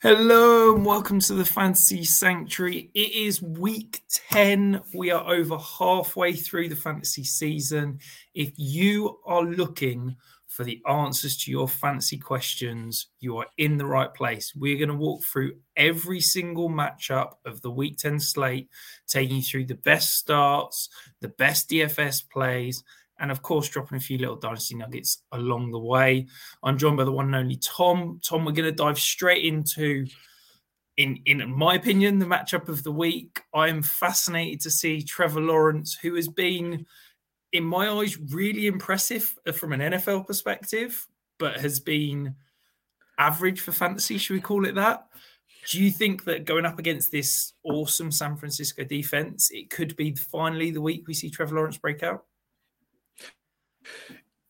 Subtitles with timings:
[0.00, 2.88] Hello and welcome to the Fantasy Sanctuary.
[2.94, 4.00] It is week
[4.30, 4.80] 10.
[4.94, 7.98] We are over halfway through the fantasy season.
[8.32, 10.14] If you are looking
[10.46, 14.54] for the answers to your fantasy questions, you are in the right place.
[14.54, 18.68] We're going to walk through every single matchup of the week 10 slate,
[19.08, 20.90] taking you through the best starts,
[21.20, 22.84] the best DFS plays,
[23.18, 26.26] and of course, dropping a few little dynasty nuggets along the way.
[26.62, 28.20] I'm joined by the one and only Tom.
[28.24, 30.06] Tom, we're going to dive straight into,
[30.96, 33.40] in in my opinion, the matchup of the week.
[33.54, 36.86] I'm fascinated to see Trevor Lawrence, who has been,
[37.52, 41.06] in my eyes, really impressive from an NFL perspective,
[41.38, 42.34] but has been
[43.18, 44.18] average for fantasy.
[44.18, 45.06] Should we call it that?
[45.68, 50.14] Do you think that going up against this awesome San Francisco defense, it could be
[50.14, 52.24] finally the week we see Trevor Lawrence break out?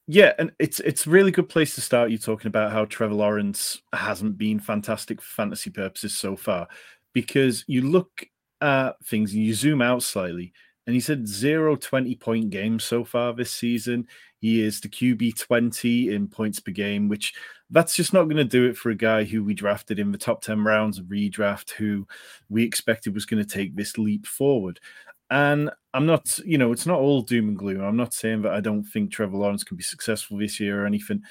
[0.07, 2.11] Yeah, and it's it's a really good place to start.
[2.11, 6.67] You talking about how Trevor Lawrence hasn't been fantastic for fantasy purposes so far,
[7.13, 8.25] because you look
[8.61, 10.53] at things and you zoom out slightly,
[10.87, 14.07] and he's had zero 20 point games so far this season.
[14.41, 17.35] He is the QB 20 in points per game, which
[17.71, 20.17] that's just not going to do it for a guy who we drafted in the
[20.17, 22.07] top 10 rounds of redraft, who
[22.49, 24.81] we expected was going to take this leap forward.
[25.29, 27.81] And I'm not, you know, it's not all doom and gloom.
[27.81, 30.87] I'm not saying that I don't think Trevor Lawrence can be successful this year or
[30.87, 31.23] anything,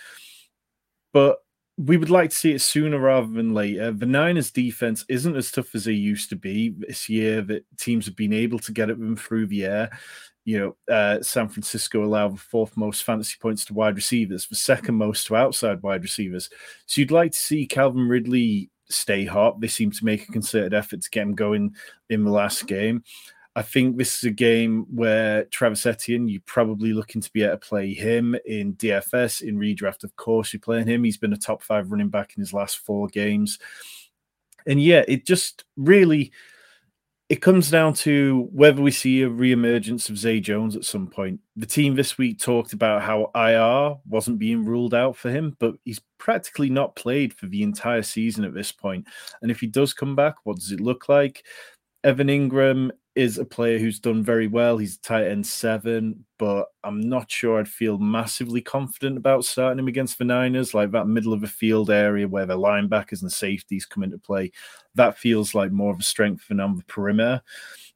[1.13, 1.37] but
[1.77, 3.93] we would like to see it sooner rather than later.
[3.93, 7.41] The Niners defense isn't as tough as they used to be this year.
[7.43, 9.97] That teams have been able to get at them through the air.
[10.43, 14.55] You know, uh, San Francisco allowed the fourth most fantasy points to wide receivers, the
[14.57, 16.49] second most to outside wide receivers.
[16.87, 19.61] So you'd like to see Calvin Ridley stay hot.
[19.61, 21.73] They seem to make a concerted effort to get him going
[22.09, 23.05] in the last game.
[23.57, 27.53] I think this is a game where Travis Etienne, you're probably looking to be able
[27.53, 30.03] to play him in DFS, in redraft.
[30.03, 31.03] Of course, you're playing him.
[31.03, 33.57] He's been a top five running back in his last four games.
[34.67, 36.31] And yeah, it just really
[37.29, 41.39] it comes down to whether we see a reemergence of Zay Jones at some point.
[41.55, 45.73] The team this week talked about how IR wasn't being ruled out for him, but
[45.83, 49.07] he's practically not played for the entire season at this point.
[49.41, 51.43] And if he does come back, what does it look like?
[52.03, 54.77] Evan Engram is a player who's done very well.
[54.77, 59.87] He's tight end seven, but I'm not sure I'd feel massively confident about starting him
[59.87, 63.87] against the Niners, like that middle of the field area where the linebackers and safeties
[63.87, 64.51] come into play.
[64.93, 67.41] That feels like more of a strength for on the perimeter.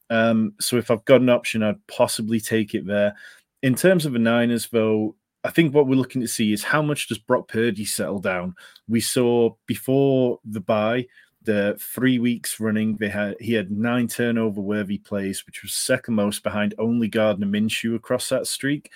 [0.09, 3.13] Um, so if I've got an option, I'd possibly take it there.
[3.61, 6.81] In terms of the Niners, though, I think what we're looking to see is how
[6.81, 8.55] much does Brock Purdy settle down.
[8.87, 11.05] We saw before the bye
[11.43, 16.15] the three weeks running, they had he had nine turnover worthy plays, which was second
[16.15, 18.91] most behind only Gardner Minshew across that streak.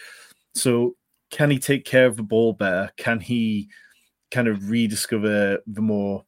[0.53, 0.95] So
[1.31, 2.91] can he take care of the ball better?
[2.97, 3.69] Can he
[4.31, 6.23] kind of rediscover the more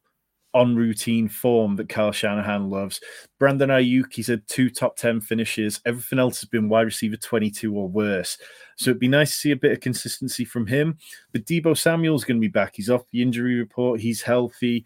[0.54, 3.00] on routine form that Kyle Shanahan loves?
[3.40, 5.80] Brandon Aiyuk, he's had two top 10 finishes.
[5.86, 8.38] Everything else has been wide receiver 22 or worse.
[8.76, 10.98] So it'd be nice to see a bit of consistency from him.
[11.32, 12.76] But Deebo Samuel's going to be back.
[12.76, 14.00] He's off the injury report.
[14.00, 14.86] He's healthy.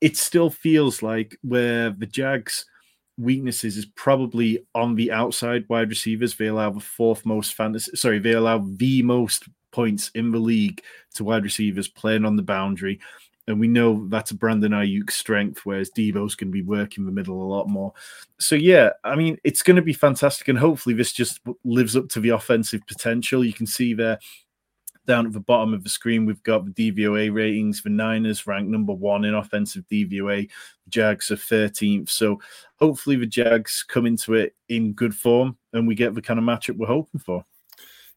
[0.00, 2.66] It still feels like where the Jags'
[3.18, 6.34] weaknesses is probably on the outside wide receivers.
[6.34, 10.82] They allow the fourth most fantasy, sorry, they allow the most points in the league
[11.14, 13.00] to wide receivers playing on the boundary.
[13.46, 17.12] And we know that's a Brandon Aiyuk strength, whereas Deebo's going to be working the
[17.12, 17.92] middle a lot more.
[18.38, 20.48] So, yeah, I mean, it's going to be fantastic.
[20.48, 23.44] And hopefully, this just lives up to the offensive potential.
[23.44, 24.18] You can see there
[25.06, 27.82] down at the bottom of the screen, we've got the DVOA ratings.
[27.82, 30.48] The Niners ranked number one in offensive DVOA.
[30.88, 32.10] Jags are 13th.
[32.10, 32.40] So
[32.76, 36.44] hopefully the Jags come into it in good form and we get the kind of
[36.44, 37.44] matchup we're hoping for.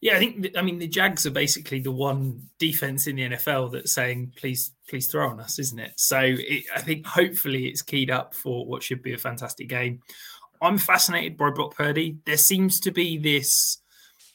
[0.02, 3.72] Yeah, I think I mean the Jags are basically the one defense in the NFL
[3.72, 5.94] that's saying please please throw on us, isn't it?
[5.96, 10.02] So it, I think hopefully it's keyed up for what should be a fantastic game.
[10.62, 12.18] I'm fascinated by Brock Purdy.
[12.26, 13.78] There seems to be this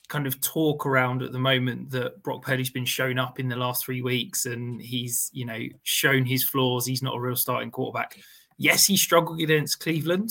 [0.09, 3.57] kind of talk around at the moment that Brock Purdy's been shown up in the
[3.57, 6.87] last three weeks and he's, you know, shown his flaws.
[6.87, 8.19] He's not a real starting quarterback.
[8.57, 10.31] Yes, he struggled against Cleveland.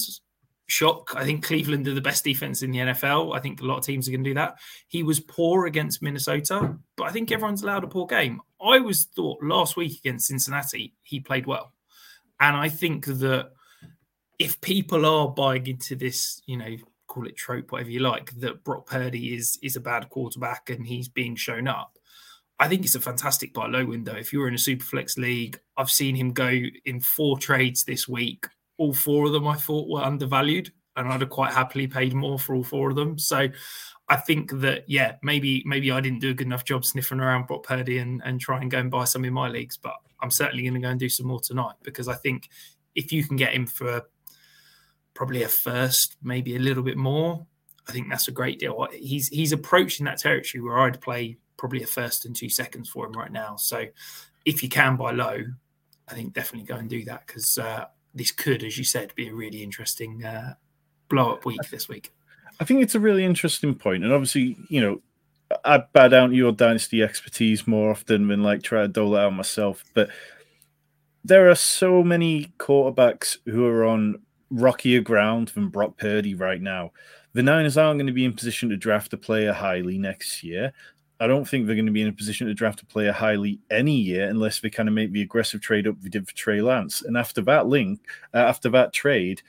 [0.69, 1.13] Shock.
[1.15, 3.33] I think Cleveland are the best defense in the NFL.
[3.33, 4.55] I think a lot of teams are going to do that.
[4.89, 8.41] He was poor against Minnesota, but I think everyone's allowed a poor game.
[8.61, 11.71] I was thought last week against Cincinnati, he played well.
[12.39, 13.51] And I think that
[14.39, 16.75] if people are buying into this, you know,
[17.17, 20.85] call it trope, whatever you like, that Brock Purdy is is a bad quarterback and
[20.85, 21.97] he's being shown up.
[22.59, 24.15] I think it's a fantastic buy low window.
[24.15, 26.51] If you're in a super flex league, I've seen him go
[26.85, 28.45] in four trades this week.
[28.77, 32.37] All four of them I thought were undervalued, and I'd have quite happily paid more
[32.37, 33.17] for all four of them.
[33.17, 33.47] So
[34.09, 37.47] I think that yeah, maybe maybe I didn't do a good enough job sniffing around
[37.47, 40.31] Brock Purdy and, and try and go and buy some in my leagues, but I'm
[40.31, 42.49] certainly going to go and do some more tonight because I think
[42.95, 44.03] if you can get him for
[45.17, 47.43] probably a first, maybe a little bit more,
[47.89, 48.87] I think that's a great deal.
[48.93, 53.07] He's he's approaching that territory where I'd play probably a first and two seconds for
[53.07, 53.55] him right now.
[53.55, 53.85] So
[54.45, 55.39] if you can buy low,
[56.07, 59.29] I think definitely go and do that because uh, this could, as you said, be
[59.29, 60.53] a really interesting uh,
[61.09, 62.13] blow up week this week.
[62.59, 65.01] I think it's a really interesting point, and obviously, you know,
[65.65, 69.21] I bow down to your dynasty expertise more often than like try to dole it
[69.21, 69.83] out myself.
[69.95, 70.09] But
[71.23, 76.91] there are so many quarterbacks who are on rockier ground than Brock Purdy right now.
[77.33, 80.73] The Niners aren't going to be in position to draft a player highly next year.
[81.19, 83.59] I don't think they're going to be in a position to draft a player highly
[83.71, 86.61] any year unless they kind of make the aggressive trade up they did for Trey
[86.61, 87.01] Lance.
[87.01, 88.01] And after that link,
[88.33, 89.41] uh, after that trade,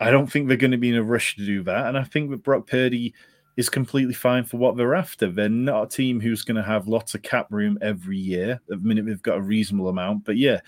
[0.00, 1.86] I don't think they're going to be in a rush to do that.
[1.86, 3.14] And I think that Brock Purdy
[3.56, 5.30] is completely fine for what they're after.
[5.30, 8.52] They're not a team who's going to have lots of cap room every year.
[8.52, 10.24] At the minute, they've got a reasonable amount.
[10.24, 10.60] But yeah,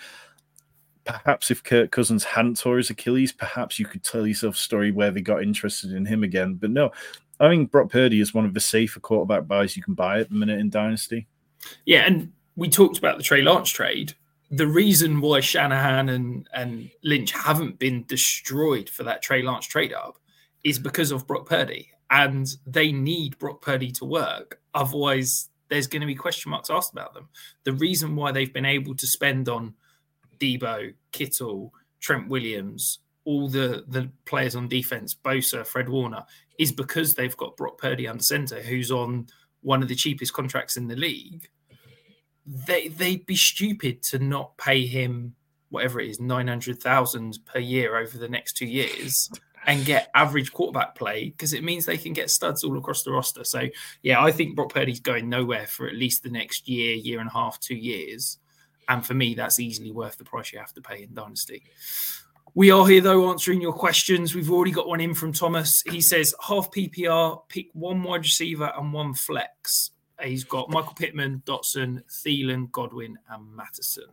[1.09, 4.93] perhaps if Kirk Cousins hadn't tore his Achilles, perhaps you could tell yourself a story
[4.93, 6.55] where they got interested in him again.
[6.55, 6.93] But no,
[7.41, 10.29] I think Brock Purdy is one of the safer quarterback buys you can buy at
[10.29, 11.27] the minute in Dynasty.
[11.85, 14.15] Yeah, and we talked about the Trey Lance trade
[14.51, 19.93] the reason why Shanahan and, and Lynch haven't been destroyed for that Trey Lance trade
[19.93, 20.19] up
[20.65, 21.91] is because of Brock Purdy.
[22.11, 24.61] And they need Brock Purdy to work.
[24.75, 27.29] Otherwise, there's going to be question marks asked about them.
[27.65, 29.75] The reason why they've been able to spend on
[30.39, 36.25] Deebo, Kittle, Trent Williams, all the, the players on defense, Bosa, Fred Warner,
[36.59, 39.27] is because they've got Brock Purdy under center, who's on
[39.61, 41.49] one of the cheapest contracts in the league
[42.49, 45.35] they they'd be stupid to not pay him
[45.69, 49.29] whatever it is nine hundred thousand per year over the next two years
[49.67, 53.11] and get average quarterback play because it means they can get studs all across the
[53.11, 53.45] roster.
[53.45, 53.69] So
[54.03, 57.29] yeah, I think Brock Purdy's going nowhere for at least the next year, year and
[57.29, 58.39] a half, two years.
[58.89, 61.63] And for me, that's easily worth the price you have to pay in Dynasty.
[62.55, 64.35] We are here though answering your questions.
[64.35, 65.83] We've already got one in from Thomas.
[65.89, 69.91] He says half PPR, pick one wide receiver and one flex.
[70.21, 74.07] He's got Michael Pittman, Dotson, Thielen, Godwin, and Mattison.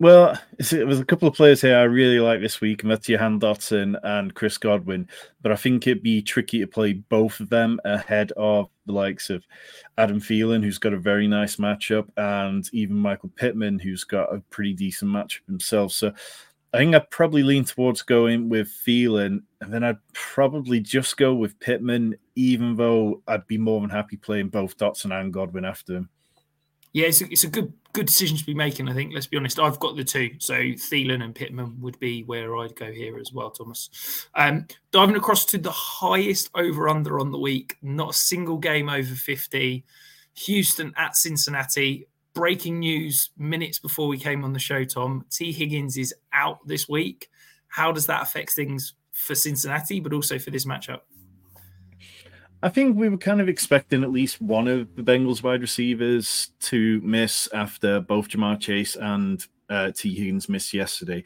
[0.00, 4.34] Well, there's a couple of players here I really like this week, that's Dotson and
[4.34, 5.06] Chris Godwin.
[5.42, 9.28] But I think it'd be tricky to play both of them ahead of the likes
[9.28, 9.44] of
[9.98, 14.40] Adam Thielen, who's got a very nice matchup, and even Michael Pittman, who's got a
[14.48, 15.92] pretty decent matchup himself.
[15.92, 16.14] So
[16.72, 21.34] I think I'd probably lean towards going with Thielen, and then I'd probably just go
[21.34, 25.96] with Pittman, even though I'd be more than happy playing both Dotson and Godwin after
[25.96, 26.08] him.
[26.92, 28.88] Yeah, it's a, it's a good good decision to be making.
[28.88, 29.12] I think.
[29.14, 29.60] Let's be honest.
[29.60, 33.32] I've got the two, so Thielen and Pittman would be where I'd go here as
[33.32, 34.26] well, Thomas.
[34.34, 37.76] Um, diving across to the highest over under on the week.
[37.82, 39.84] Not a single game over fifty.
[40.34, 45.24] Houston at Cincinnati breaking news minutes before we came on the show, Tom.
[45.30, 47.28] Tee Higgins is out this week.
[47.68, 51.00] How does that affect things for Cincinnati, but also for this matchup?
[52.62, 56.50] I think we were kind of expecting at least one of the Bengals wide receivers
[56.60, 61.24] to miss after both Ja'Marr Chase and uh, Tee Higgins missed yesterday.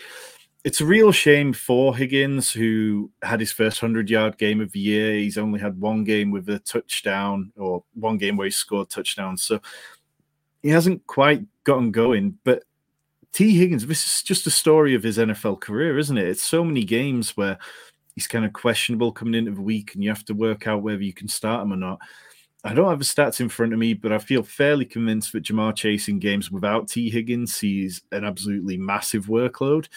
[0.63, 4.81] It's a real shame for Higgins, who had his first 100 yard game of the
[4.81, 5.15] year.
[5.15, 9.43] He's only had one game with a touchdown or one game where he scored touchdowns.
[9.43, 9.61] So
[10.63, 12.39] he hasn't quite gotten going.
[12.45, 12.63] But
[13.33, 16.29] Tee Higgins, this is just a story of his NFL career, isn't it?
[16.29, 17.59] It's so many games where
[18.15, 21.03] he's kind of questionable coming into the week, and you have to work out whether
[21.03, 22.01] you can start him or not.
[22.67, 25.45] I don't have the stats in front of me, but I feel fairly convinced that
[25.45, 29.89] Ja'Marr Chase in games without Tee Higgins sees an absolutely massive workload.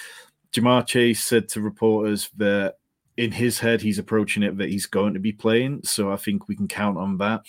[0.51, 2.75] Ja'Marr Chase said to reporters that
[3.15, 6.47] in his head he's approaching it that he's going to be playing, so I think
[6.47, 7.41] we can count on that.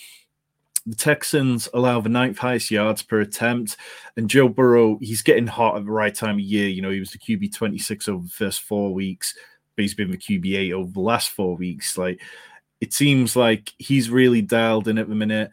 [0.85, 3.75] The Texans allow the ninth highest yards per attempt,
[4.15, 6.69] and Joe Burrow, he's getting hot at the right time of year.
[6.69, 9.35] You know, he was the QB 26 over the first four weeks,
[9.79, 11.97] he's been the QB 8 over the last four weeks.
[11.97, 12.21] Like,
[12.81, 15.51] it seems like he's really dialed in at the minute.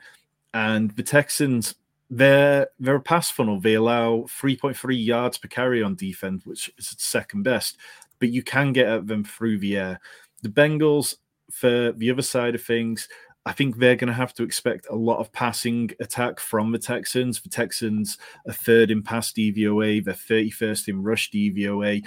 [0.55, 1.75] And the Texans,
[2.09, 3.61] they're they're a pass funnel.
[3.61, 7.77] They allow 3.3 yards per carry on defense, which is second best,
[8.19, 10.01] but you can get at them through the air.
[10.43, 11.17] The Bengals,
[11.51, 13.09] for the other side of things,
[13.45, 16.79] I think they're going to have to expect a lot of passing attack from the
[16.79, 17.41] Texans.
[17.41, 22.05] The Texans are third in pass DVOA, they're 31st in rush DVOA,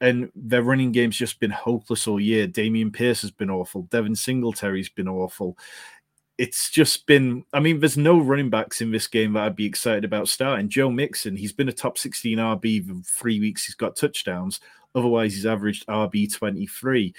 [0.00, 2.46] and their running game's just been hopeless all year.
[2.46, 3.82] Dameon Pierce has been awful.
[3.82, 5.56] Devin Singletary's been awful.
[6.38, 9.64] It's just been, I mean, there's no running backs in this game that I'd be
[9.64, 10.68] excited about starting.
[10.68, 13.64] Joe Mixon, he's been a top 16 RB for three weeks.
[13.64, 14.60] He's got touchdowns.
[14.94, 17.14] Otherwise, he's averaged RB 23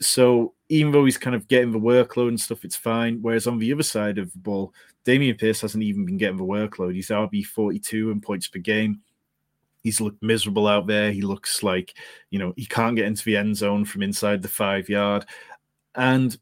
[0.00, 3.18] So even though he's kind of getting the workload and stuff, it's fine.
[3.22, 6.44] Whereas on the other side of the ball, Dameon Pierce hasn't even been getting the
[6.44, 6.94] workload.
[6.94, 9.00] He's RB 42 in points per game.
[9.88, 11.10] He's looked miserable out there.
[11.10, 11.96] He looks like,
[12.28, 15.24] you know, he can't get into the end zone from inside the five yard.
[15.94, 16.36] And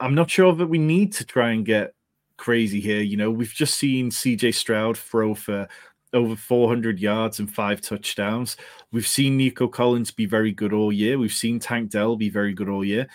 [0.00, 1.92] I'm not sure that we need to try and get
[2.38, 3.02] crazy here.
[3.02, 5.68] You know, we've just seen CJ Stroud throw for
[6.14, 8.56] over 400 yards and five touchdowns.
[8.90, 11.18] We've seen Nico Collins be very good all year.
[11.18, 13.06] We've seen Tank Dell be very good all year.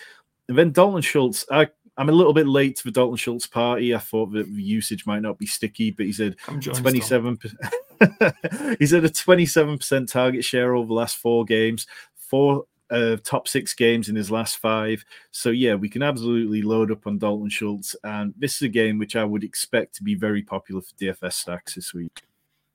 [0.48, 3.92] And then Dalton Schultz, I, I'm a little bit late to the Dalton Schultz party.
[3.92, 7.38] I thought that the usage might not be sticky, but he said 27.
[8.78, 13.74] he's at a 27% target share over the last four games, four uh, top six
[13.74, 15.04] games in his last five.
[15.30, 18.98] So yeah, we can absolutely load up on Dalton Schultz, and this is a game
[18.98, 22.22] which I would expect to be very popular for DFS stacks this week.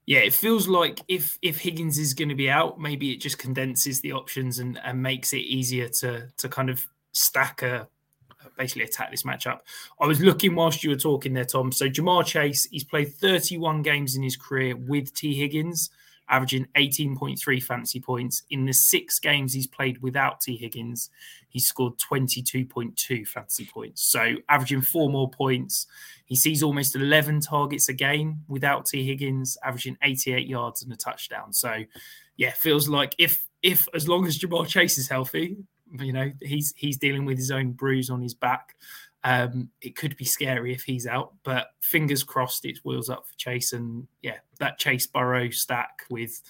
[0.06, 3.38] Yeah, it feels like if if Higgins is going to be out, maybe it just
[3.38, 7.88] condenses the options and, and makes it easier to to kind of stack a
[8.58, 9.60] basically attack this matchup.
[10.00, 11.72] I was looking whilst you were talking there, Tom.
[11.72, 15.90] So Ja'Marr Chase, he's played 31 games in his career with Tee Higgins
[16.30, 18.44] averaging 18.3 fantasy points.
[18.50, 21.10] In the six games he's played without Tee Higgins,
[21.50, 24.04] he scored 22.2 fantasy points.
[24.04, 25.86] So averaging four more points.
[26.26, 30.96] He sees almost 11 targets a game without Tee Higgins, averaging 88 yards and a
[30.96, 31.54] touchdown.
[31.54, 31.84] So
[32.38, 35.58] yeah, feels like if if as long as Ja'Marr Chase is healthy,
[36.00, 38.76] you know, he's he's dealing with his own bruise on his back.
[39.24, 43.34] Um, it could be scary if he's out, but fingers crossed it's wheels up for
[43.38, 43.72] Chase.
[43.72, 46.42] And yeah, that Chase Burrow stack with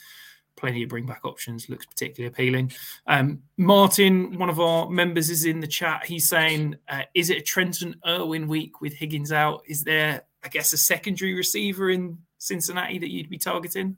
[0.55, 2.71] plenty of bring back options looks particularly appealing.
[3.05, 6.05] Um, Martin, one of our members, is in the chat.
[6.05, 9.63] He's saying, uh, Is it a Trenton Irwin week with Higgins out?
[9.67, 13.97] Is there, I guess, a secondary receiver in Cincinnati that you'd be targeting?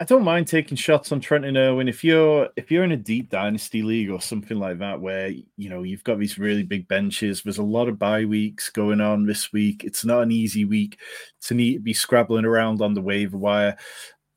[0.00, 3.30] I don't mind taking shots on Trenton Irwin if you're if you're in a deep
[3.30, 7.42] dynasty league or something like that where you know you've got these really big benches.
[7.42, 9.82] There's a lot of bye weeks going on this week.
[9.82, 11.00] It's not an easy week
[11.42, 13.76] to need be scrabbling around on the waiver wire.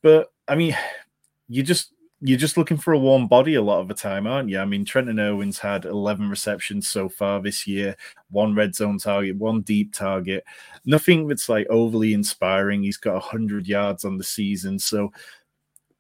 [0.02, 0.76] But I mean,
[1.48, 4.50] you just you're just looking for a warm body a lot of the time, aren't
[4.50, 4.60] you?
[4.60, 7.96] I mean, Trenton Irwin's had 11 receptions so far this year,
[8.30, 10.44] one red zone target, one deep target,
[10.86, 12.84] nothing that's like overly inspiring.
[12.84, 14.78] He's got 100 yards on the season.
[14.78, 15.12] So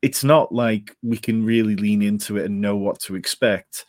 [0.01, 3.86] it's not like we can really lean into it and know what to expect.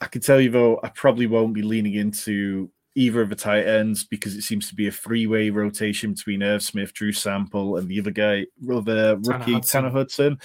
[0.00, 3.66] I can tell you though, I probably won't be leaning into either of the tight
[3.66, 7.88] ends because it seems to be a three-way rotation between Irv Smith, Drew Sample, and
[7.88, 9.70] the other guy, other rookie Tanner Hudson.
[9.70, 10.38] Tanner Hudson.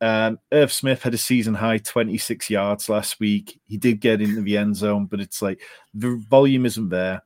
[0.00, 3.60] Um, Irv Smith had a season high 26 yards last week.
[3.66, 5.60] He did get into the end zone, but it's like
[5.94, 7.22] the volume isn't there.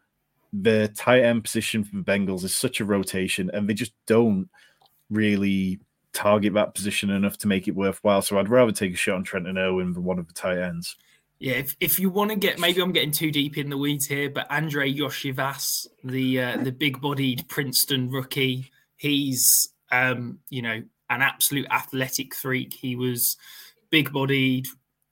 [0.53, 4.49] The tight end position for the Bengals is such a rotation, and they just don't
[5.09, 5.81] really
[6.17, 8.23] target that position enough to make it worthwhile.
[8.23, 10.97] So I'd rather take a shot on Trenton Irwin than one of the tight ends.
[11.39, 14.07] Yeah, if, if you want to get, maybe I'm getting too deep in the weeds
[14.07, 21.21] here, but Andrei Iosivas, the uh, the big-bodied Princeton rookie, he's um, you know an
[21.21, 22.73] absolute athletic freak.
[22.73, 23.37] He was
[23.91, 24.67] big-bodied,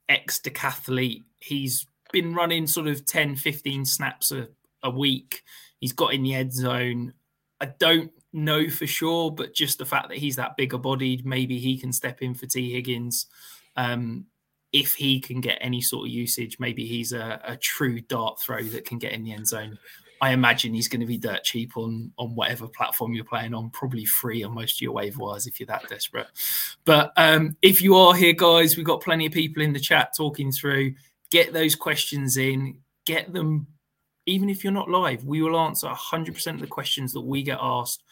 [0.09, 1.23] ex-decathlete.
[1.37, 4.47] He's been running sort of 10, 15 snaps a,
[4.81, 5.43] a week.
[5.79, 7.13] He's got in the end zone.
[7.61, 11.57] I don't know for sure, but just the fact that he's that bigger bodied, maybe
[11.57, 13.27] he can step in for Tee Higgins.
[13.75, 14.25] Um,
[14.73, 18.61] if he can get any sort of usage, maybe he's a, a, true dart throw
[18.61, 19.79] that can get in the end zone.
[20.21, 23.69] I imagine he's going to be dirt cheap on on whatever platform you're playing on,
[23.69, 26.27] probably free on most of your wave wires if you're that desperate.
[26.83, 30.13] But um, if you are here, guys, we've got plenty of people in the chat
[30.15, 30.95] talking through.
[31.31, 33.67] Get those questions in, get them.
[34.25, 37.59] Even if you're not live, we will answer 100% of the questions that we get
[37.61, 38.03] asked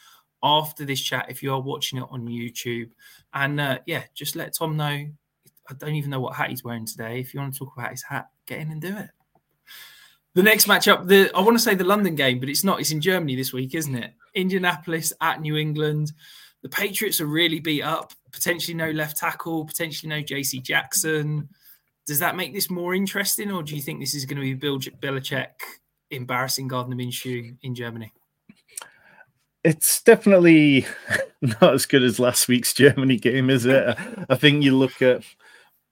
[0.44, 2.92] after this chat if you are watching it on YouTube.
[3.34, 5.08] And uh, yeah, just let Tom know.
[5.70, 7.20] I don't even know what hat he's wearing today.
[7.20, 9.10] If you want to talk about his hat, get in and do it.
[10.36, 12.80] The next matchup, the I want to say the London game, but it's not.
[12.80, 14.14] It's in Germany this week, isn't it?
[14.34, 16.12] Indianapolis at New England.
[16.64, 18.14] The Patriots are really beat up.
[18.32, 19.64] Potentially no left tackle.
[19.66, 20.60] Potentially no J.C.
[20.60, 21.50] Jackson.
[22.08, 24.56] Does that make this more interesting, or do you think this is going to be
[24.56, 25.52] Bill Belichick
[26.10, 28.12] embarrassing Gardner Minshew in Germany?
[29.64, 30.86] It's definitely
[31.42, 33.98] not as good as last week's Germany game, is it?
[34.30, 35.24] I think you look at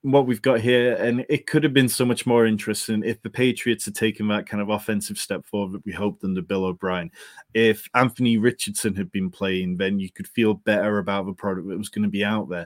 [0.04, 3.30] what we've got here, and it could have been so much more interesting if the
[3.30, 7.12] Patriots had taken that kind of offensive step forward that we hoped under Bill O'Brien.
[7.54, 11.78] If Anthony Richardson had been playing, then you could feel better about the product that
[11.78, 12.66] was going to be out there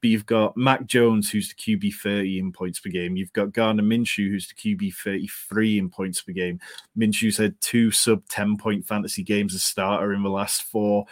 [0.00, 3.16] but you've got Mac Jones, who's the QB 30 in points per game.
[3.16, 6.58] You've got Gardner Minshew, who's the QB 33 in points per game.
[6.96, 11.04] Minshew's had two sub 10 point fantasy games as starter in the last four.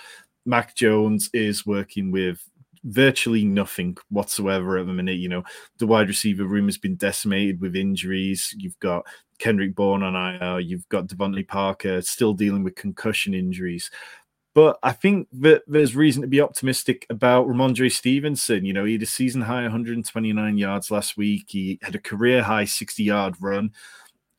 [0.46, 2.42] Mac Jones is working with
[2.84, 5.18] virtually nothing whatsoever at the minute.
[5.18, 5.44] You know,
[5.78, 8.54] the wide receiver room has been decimated with injuries.
[8.56, 9.06] You've got
[9.38, 13.90] Kendrick Bourne on IR, you've got DeVante Parker still dealing with concussion injuries.
[14.54, 18.64] But I think that there's reason to be optimistic about Rhamondre Stevenson.
[18.64, 21.46] You know, he had a season high 129 yards last week.
[21.48, 23.72] He had a career high 60 yard run.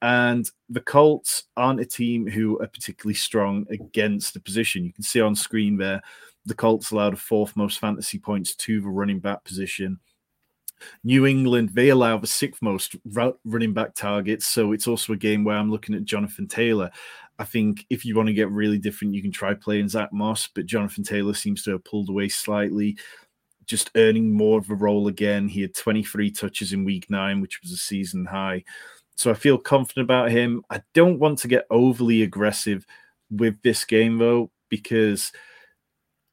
[0.01, 4.85] And the Colts aren't a team who are particularly strong against the position.
[4.85, 6.01] You can see on screen there,
[6.45, 9.99] the Colts allowed a fourth most fantasy points to the running back position.
[11.03, 12.95] New England, they allow the sixth most
[13.43, 14.47] running back targets.
[14.47, 16.89] So it's also a game where I'm looking at Jonathan Taylor.
[17.39, 20.49] I think if you want to get really different, you can try playing Zach Moss,
[20.53, 22.97] but Jonathan Taylor seems to have pulled away slightly,
[23.65, 25.47] just earning more of a role again.
[25.47, 28.65] He had 23 touches in week nine, which was a season high.
[29.15, 30.63] So I feel confident about him.
[30.69, 32.85] I don't want to get overly aggressive
[33.31, 35.31] with this game though, because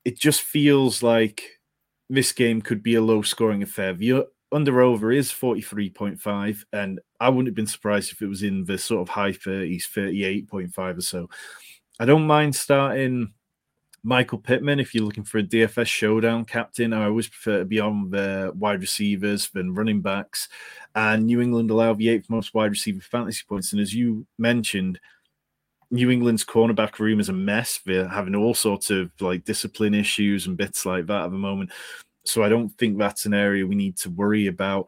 [0.05, 1.61] it just feels like
[2.09, 3.95] this game could be a low scoring affair.
[3.95, 8.65] The under over is 43.5, and I wouldn't have been surprised if it was in
[8.65, 11.31] the sort of high 30s, 38.5 or so.
[11.99, 13.33] I don't mind starting
[14.03, 16.93] Michael Pittman if you're looking for a DFS showdown captain.
[16.93, 20.49] I always prefer to be on the wide receivers than running backs
[20.97, 23.73] and New England allow the eighth most wide receiver fantasy points.
[23.73, 24.99] And as you mentioned,
[25.91, 27.81] New England's cornerback room is a mess.
[27.85, 31.71] They're having all sorts of like discipline issues and bits like that at the moment.
[32.29, 34.87] So I don't think that's an area we need to worry about.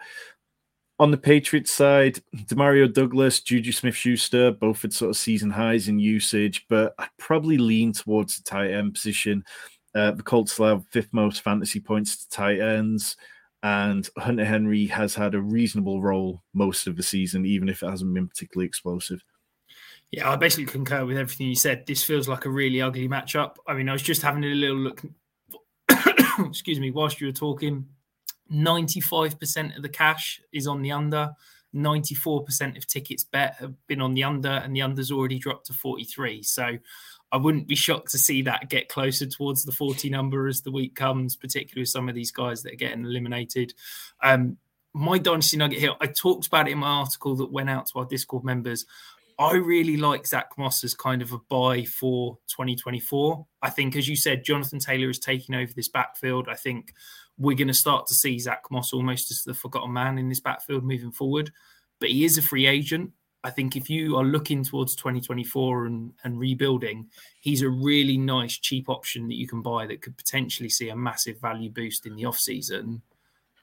[1.01, 5.89] On the Patriots side, Demario Douglas, Juju Smith Schuster, both at sort of season highs
[5.89, 9.45] in usage, but I'd probably lean towards the tight end position.
[9.95, 13.17] Uh, the Colts allow fifth most fantasy points to tight ends
[13.63, 17.91] and Hunter Henry has had a reasonable role most of the season, even if it
[17.91, 19.23] hasn't been particularly explosive.
[20.11, 21.85] Yeah, I basically concur with everything you said.
[21.87, 23.57] This feels like a really ugly matchup.
[23.67, 25.03] I mean, I was just having a little look.
[26.47, 27.87] excuse me, whilst you were talking,
[28.53, 31.33] 95% of the cash is on the under.
[31.75, 35.75] 94% of tickets bet have been on the under, and the under's already dropped to
[35.75, 36.43] 43.
[36.43, 36.79] So
[37.31, 40.71] I wouldn't be shocked to see that get closer towards the 40 number as the
[40.71, 43.75] week comes, particularly with some of these guys that are getting eliminated.
[44.23, 44.57] Um,
[44.95, 47.99] my Dynasty Nugget here, I talked about it in my article that went out to
[47.99, 48.87] our Discord members.
[49.39, 53.47] I really like Zach Moss as kind of a buy for 2024.
[53.63, 56.49] I think, as you said, Jonathan Taylor is taking over this backfield.
[56.49, 56.93] I think
[57.39, 60.41] we're going to start to see Zach Moss almost as the forgotten man in this
[60.41, 61.53] backfield moving forward.
[62.01, 63.13] But he is a free agent.
[63.45, 67.07] I think if you are looking towards 2024 and, and rebuilding,
[67.41, 70.97] he's a really nice, cheap option that you can buy that could potentially see a
[70.97, 73.03] massive value boost in the off season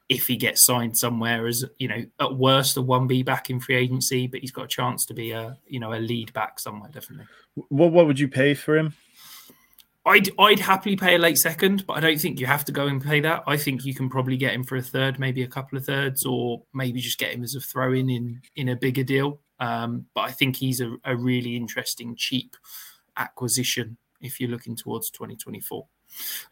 [0.07, 3.75] if he gets signed somewhere as you know at worst a 1b back in free
[3.75, 6.89] agency but he's got a chance to be a you know a lead back somewhere
[6.91, 7.25] definitely
[7.69, 8.93] what what would you pay for him
[10.07, 12.87] I'd I'd happily pay a late second, but I don't think you have to go
[12.87, 13.43] and pay that.
[13.47, 16.25] I think you can probably get him for a third, maybe a couple of thirds,
[16.25, 19.39] or maybe just get him as a throw in in in a bigger deal.
[19.59, 22.55] Um, but I think he's a, a really interesting cheap
[23.17, 25.87] acquisition if you're looking towards 2024.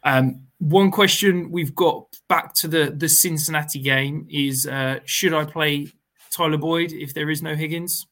[0.02, 5.44] Um, one question we've got back to the the Cincinnati game is: uh, Should I
[5.44, 5.88] play
[6.30, 8.06] Tyler Boyd if there is no Higgins?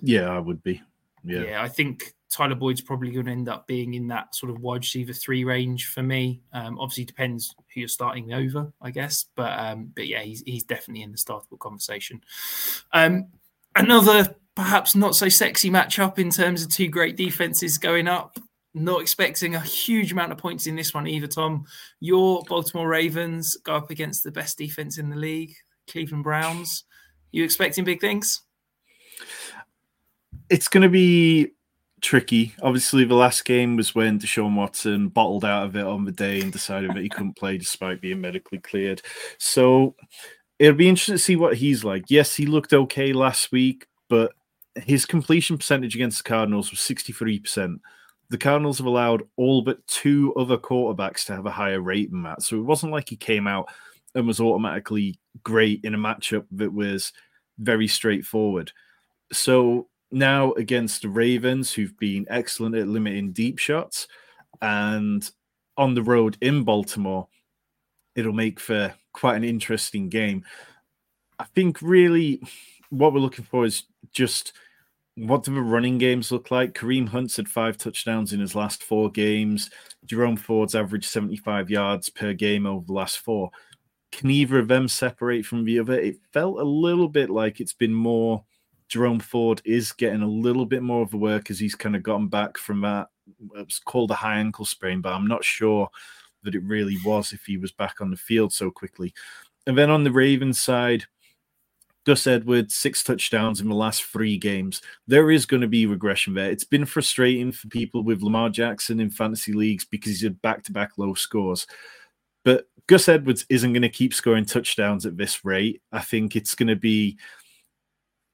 [0.00, 0.82] Yeah, I would be.
[1.24, 4.50] Yeah, yeah I think Tyler Boyd's probably going to end up being in that sort
[4.50, 6.42] of wide receiver three range for me.
[6.52, 9.26] Um, obviously, depends who you're starting over, I guess.
[9.34, 12.20] But um, but yeah, he's he's definitely in the startable conversation.
[12.92, 13.28] Um,
[13.74, 18.38] another perhaps not so sexy matchup in terms of two great defenses going up.
[18.78, 21.64] Not expecting a huge amount of points in this one either, Tom.
[22.00, 25.54] Your Baltimore Ravens go up against the best defense in the league,
[25.90, 26.84] Cleveland Browns.
[27.32, 28.42] You expecting big things?
[30.50, 31.52] It's going to be
[32.02, 32.54] tricky.
[32.60, 36.42] Obviously, the last game was when Deshaun Watson bottled out of it on the day
[36.42, 39.00] and decided that he couldn't play despite being medically cleared.
[39.38, 39.94] So
[40.58, 42.04] it'll be interesting to see what he's like.
[42.10, 44.32] Yes, he looked okay last week, but
[44.74, 47.78] his completion percentage against the Cardinals was 63%.
[48.28, 52.22] The Cardinals have allowed all but two other quarterbacks to have a higher rate than
[52.24, 52.42] that.
[52.42, 53.68] So it wasn't like he came out
[54.14, 57.12] and was automatically great in a matchup that was
[57.58, 58.72] very straightforward.
[59.32, 64.08] So now against the Ravens, who've been excellent at limiting deep shots,
[64.60, 65.28] and
[65.76, 67.28] on the road in Baltimore,
[68.14, 70.44] it'll make for quite an interesting game.
[71.38, 72.40] I think really
[72.90, 74.52] what we're looking for is just
[75.16, 76.74] what do the running games look like?
[76.74, 79.70] Kareem Hunt's had five touchdowns in his last four games.
[80.04, 83.50] Jerome Ford's averaged 75 yards per game over the last four.
[84.12, 85.98] Can either of them separate from the other?
[85.98, 88.44] It felt a little bit like it's been more
[88.88, 92.02] Jerome Ford is getting a little bit more of the work as he's kind of
[92.02, 93.08] gotten back from that.
[93.56, 95.88] It's called a high ankle sprain, but I'm not sure
[96.44, 99.12] that it really was if he was back on the field so quickly.
[99.66, 101.04] And then on the Ravens side,
[102.06, 104.80] Gus Edwards, six touchdowns in the last three games.
[105.08, 106.50] There is going to be regression there.
[106.50, 110.62] It's been frustrating for people with Lamar Jackson in fantasy leagues because he's had back
[110.64, 111.66] to back low scores.
[112.44, 115.82] But Gus Edwards isn't going to keep scoring touchdowns at this rate.
[115.90, 117.18] I think it's going to be,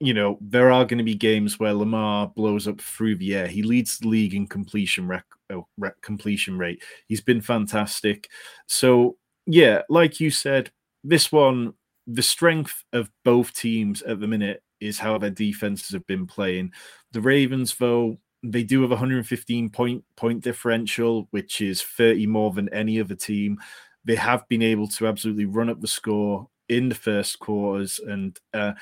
[0.01, 3.47] you know, there are going to be games where Lamar blows up through the air.
[3.47, 6.83] He leads the league in completion rec- uh, rec- completion rate.
[7.09, 8.29] He's been fantastic.
[8.67, 10.71] So yeah, like you said,
[11.03, 11.73] this one
[12.07, 16.73] the strength of both teams at the minute is how their defenses have been playing.
[17.12, 22.69] The Ravens, though, they do have 115 point point differential, which is 30 more than
[22.71, 23.59] any other team.
[24.05, 28.38] They have been able to absolutely run up the score in the first quarters, and
[28.53, 28.73] uh,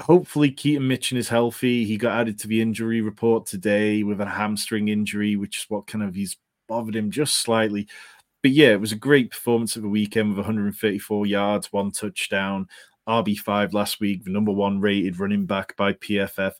[0.00, 1.84] hopefully Keaton Mitchell is healthy.
[1.84, 5.86] He got added to the injury report today with a hamstring injury, which is what
[5.86, 6.36] kind of he's
[6.68, 7.86] bothered him just slightly
[8.42, 12.66] but yeah, it was a great performance of a weekend with 134 yards, one touchdown.
[13.08, 16.52] RB5 last week, the number one rated running back by PFF.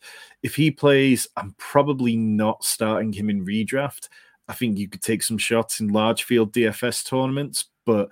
[0.43, 4.09] If he plays, I'm probably not starting him in redraft.
[4.49, 8.09] I think you could take some shots in large field DFS tournaments, but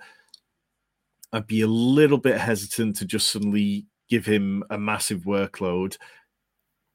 [1.33, 5.97] I'd be a little bit hesitant to just suddenly give him a massive workload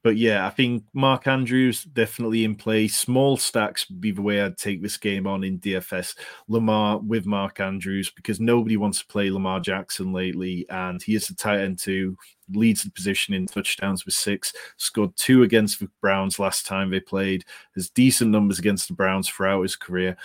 [0.07, 2.87] but yeah, I think Mark Andrews definitely in play.
[2.87, 6.17] Small stacks be the way I'd take this game on in DFS.
[6.47, 11.27] Lamar with Mark Andrews because nobody wants to play Lamar Jackson lately, and he is
[11.27, 12.17] the tight end too.
[12.55, 14.53] Leads the position in touchdowns with six.
[14.77, 17.45] Scored two against the Browns last time they played.
[17.75, 20.17] Has decent numbers against the Browns throughout his career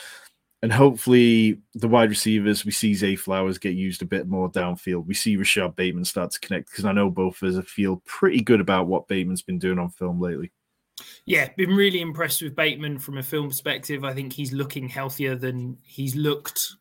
[0.61, 5.07] and hopefully the wide receivers we see Zay Flowers get used a bit more downfield.
[5.07, 8.41] We see Rashod Bateman start to connect because I know both of us feel pretty
[8.41, 10.51] good about what Bateman's been doing on film lately.
[11.25, 14.03] Yeah, been really impressed with Bateman from a film perspective.
[14.03, 16.75] I think he's looking healthier than he's looked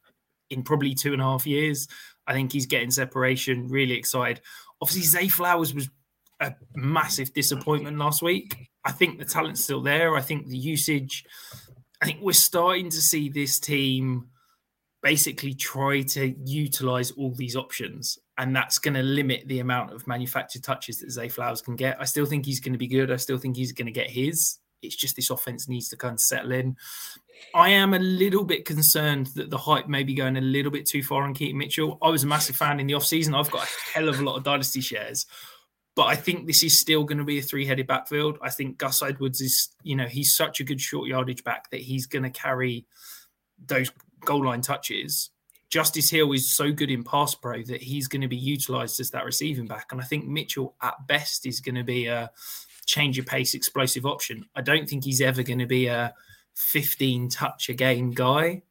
[0.51, 1.88] in probably two and a half years.
[2.27, 3.69] I think he's getting separation.
[3.69, 4.43] Really excited.
[4.83, 5.88] Obviously, Zay Flowers was
[6.40, 8.69] a massive disappointment last week.
[8.85, 10.16] I think the talent's still there.
[10.16, 11.25] I think the usage
[12.03, 14.29] I think we're starting to see this team
[15.03, 20.07] basically try to utilize all these options, and that's going to limit the amount of
[20.07, 22.01] manufactured touches that Zay Flowers can get.
[22.01, 23.11] I still think he's going to be good.
[23.11, 24.59] I still think he's going to get his.
[24.83, 26.77] It's just this offense needs to kind of settle in.
[27.55, 30.87] I am a little bit concerned that the hype may be going a little bit
[30.87, 31.99] too far on Keaton Mitchell.
[32.03, 33.39] I was a massive fan in the offseason.
[33.39, 35.27] I've got a hell of a lot of dynasty shares.
[36.01, 38.39] But I think this is still going to be a three-headed backfield.
[38.41, 41.83] I think Gus Edwards is, you know, he's such a good short yardage back that
[41.83, 42.87] he's going to carry
[43.67, 43.91] those
[44.25, 45.29] goal line touches.
[45.69, 49.11] Justice Hill is so good in pass pro that he's going to be utilized as
[49.11, 49.89] that receiving back.
[49.93, 52.31] And I think Mitchell at best is going to be a
[52.87, 54.47] change of pace, explosive option.
[54.57, 56.15] I don't think he's ever going to be a
[56.55, 58.63] 15 touch a game guy.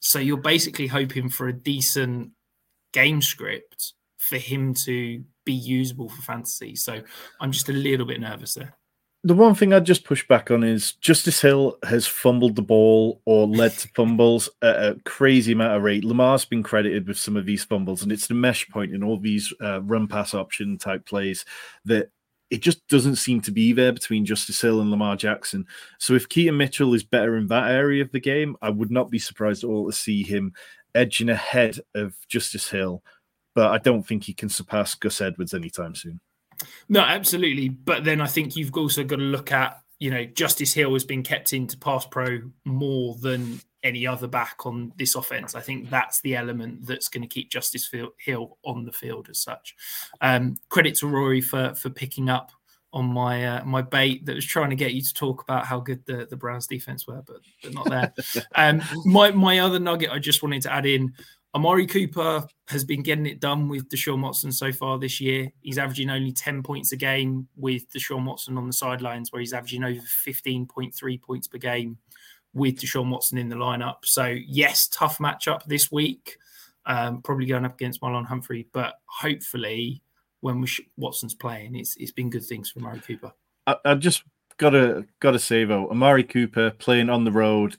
[0.00, 2.30] So you're basically hoping for a decent
[2.94, 6.76] game script for him to be usable for fantasy.
[6.76, 7.02] So
[7.40, 8.76] I'm just a little bit nervous there.
[9.24, 13.20] The one thing I'd just push back on is Justice Hill has fumbled the ball
[13.24, 16.04] or led to fumbles at a crazy amount of rate.
[16.04, 19.18] Lamar's been credited with some of these fumbles, and it's the mesh point in all
[19.18, 21.44] these uh, run pass option type plays
[21.84, 22.10] that
[22.50, 25.66] it just doesn't seem to be there between Justice Hill and Lamar Jackson.
[25.98, 29.10] So if Keaton Mitchell is better in that area of the game, I would not
[29.10, 30.52] be surprised at all to see him
[30.94, 33.02] edging ahead of Justice Hill
[33.58, 36.20] but I don't think he can surpass Gus Edwards anytime soon.
[36.88, 37.68] No, absolutely.
[37.68, 41.02] But then I think you've also got to look at, you know, Justice Hill has
[41.02, 45.56] been kept into pass pro more than any other back on this offense.
[45.56, 49.40] I think that's the element that's going to keep Justice Hill on the field as
[49.40, 49.74] such.
[50.20, 52.52] Um, credit to Rory for for picking up
[52.92, 55.80] on my uh, my bait that was trying to get you to talk about how
[55.80, 58.12] good the, the Browns defense were, but but not there.
[58.54, 61.12] um, my my other nugget I just wanted to add in
[61.54, 65.50] Amari Cooper has been getting it done with Deshaun Watson so far this year.
[65.60, 69.54] He's averaging only 10 points a game with Deshaun Watson on the sidelines, where he's
[69.54, 71.96] averaging over 15.3 points per game
[72.52, 74.04] with Deshaun Watson in the lineup.
[74.04, 76.36] So, yes, tough matchup this week.
[76.84, 80.02] Um, probably going up against Marlon Humphrey, but hopefully,
[80.40, 83.32] when sh- Watson's playing, it's it's been good things for Amari Cooper.
[83.66, 84.22] I, I just
[84.56, 87.76] gotta gotta say though, Amari Cooper playing on the road.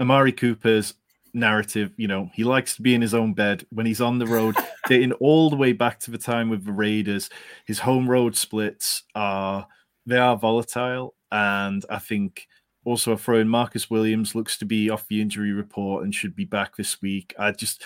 [0.00, 0.94] Amari Cooper's
[1.32, 1.92] narrative.
[1.96, 4.56] You know, he likes to be in his own bed when he's on the road,
[4.88, 7.30] dating all the way back to the time with the Raiders.
[7.66, 9.66] His home road splits are
[10.06, 12.46] they are volatile, and I think
[12.84, 16.34] also a throw in Marcus Williams looks to be off the injury report and should
[16.34, 17.34] be back this week.
[17.38, 17.84] I just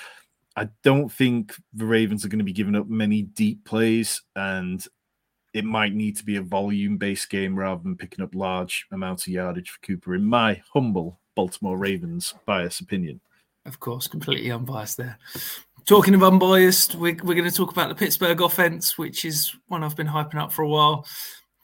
[0.57, 4.85] I don't think the Ravens are going to be giving up many deep plays, and
[5.53, 9.27] it might need to be a volume based game rather than picking up large amounts
[9.27, 13.21] of yardage for Cooper, in my humble Baltimore Ravens bias opinion.
[13.67, 15.19] Of course, completely unbiased there.
[15.87, 19.83] Talking of unbiased, we're, we're going to talk about the Pittsburgh offense, which is one
[19.83, 21.07] I've been hyping up for a while.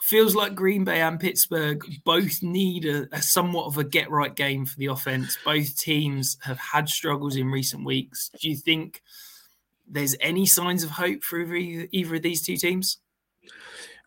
[0.03, 4.35] Feels like Green Bay and Pittsburgh both need a, a somewhat of a get right
[4.35, 5.39] game for the offense.
[5.45, 8.31] Both teams have had struggles in recent weeks.
[8.41, 9.03] Do you think
[9.87, 12.99] there's any signs of hope for either, either of these two teams?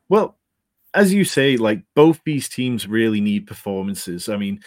[0.09, 0.37] Well,
[0.93, 4.29] as you say, like both these teams really need performances.
[4.29, 4.61] I mean,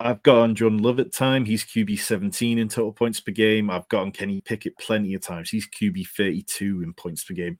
[0.00, 1.44] I've got on Jordan Love at time.
[1.44, 3.70] He's QB 17 in total points per game.
[3.70, 5.50] I've got on Kenny Pickett plenty of times.
[5.50, 7.58] He's QB 32 in points per game.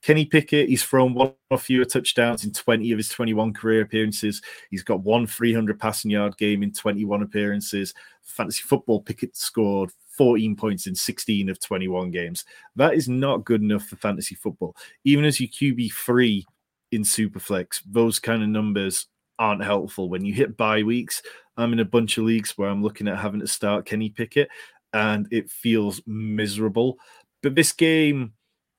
[0.00, 4.40] Kenny Pickett, he's thrown one or fewer touchdowns in 20 of his 21 career appearances.
[4.70, 7.92] He's got one 300 passing yard game in 21 appearances.
[8.22, 12.44] Fantasy football, Pickett scored 14 points in 16 of 21 games.
[12.76, 14.76] That is not good enough for fantasy football.
[15.04, 16.46] Even as you QB three
[16.92, 19.08] in Superflex, those kind of numbers
[19.38, 20.08] aren't helpful.
[20.08, 21.20] When you hit bye weeks,
[21.56, 24.48] I'm in a bunch of leagues where I'm looking at having to start Kenny Pickett,
[24.92, 26.98] and it feels miserable.
[27.42, 28.32] But this game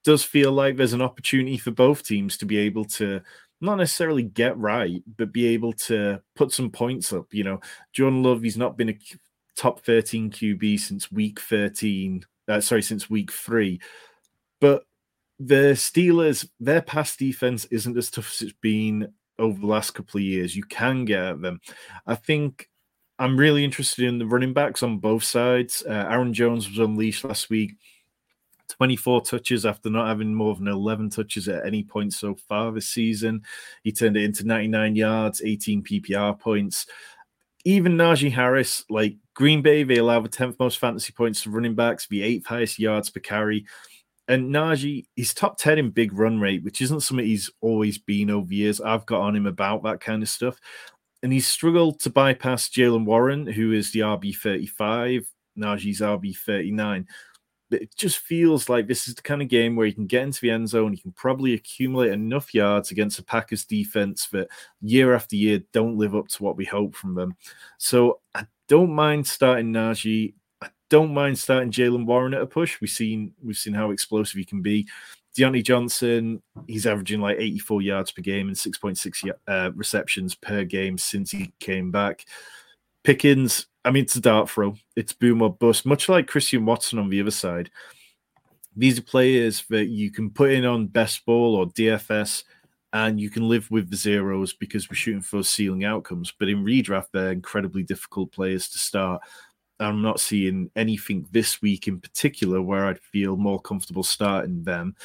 [0.03, 3.21] does feel like there's an opportunity for both teams to be able to
[3.59, 7.33] not necessarily get right, but be able to put some points up.
[7.33, 7.59] You know,
[7.93, 8.97] Jordan Love, he's not been a
[9.55, 13.81] top 13 QB since week 13, uh, sorry, since week three.
[14.61, 14.83] But
[15.39, 20.17] the Steelers, their pass defense isn't as tough as it's been over the last couple
[20.17, 20.55] of years.
[20.55, 21.61] You can get at them.
[22.05, 22.69] I think
[23.19, 25.83] I'm really interested in the running backs on both sides.
[25.87, 27.73] Uh, Aaron Jones was unleashed last week.
[28.69, 32.89] 24 touches after not having more than 11 touches at any point so far this
[32.89, 33.41] season.
[33.83, 36.85] He turned it into 99 yards, 18 PPR points.
[37.65, 41.75] Even Najee Harris, like Green Bay, they allow the 10th most fantasy points to running
[41.75, 43.65] backs, the eighth highest yards per carry.
[44.27, 48.29] And Najee, he's top 10 in big run rate, which isn't something he's always been
[48.29, 48.81] over years.
[48.81, 50.59] I've got on him about that kind of stuff.
[51.23, 55.25] And he's struggled to bypass Jaylen Warren, who is the RB35,
[55.57, 57.05] Najee's RB39.
[57.69, 60.23] But it just feels like this is the kind of game where you can get
[60.23, 64.47] into the end zone, you can probably accumulate enough yards against a Packers defense that
[64.81, 67.35] year after year don't live up to what we hope from them.
[67.77, 70.33] So I don't mind starting Najee
[70.89, 72.79] don't mind starting Jaylen Warren at a push.
[72.79, 74.87] We've seen we've seen how explosive he can be.
[75.37, 80.97] Diontae Johnson, he's averaging like 84 yards per game and 6.6 uh, receptions per game
[80.97, 82.25] since he came back.
[83.03, 84.75] Pickens, I mean, it's a dart throw.
[84.95, 87.69] It's boom or bust, much like Christian Watson on the other side.
[88.75, 92.43] These are players that you can put in on best ball or DFS,
[92.93, 96.33] and you can live with the zeros because we're shooting for ceiling outcomes.
[96.37, 99.21] But in redraft, they're incredibly difficult players to start.
[99.79, 104.95] I'm not seeing anything this week in particular where I'd feel more comfortable starting them.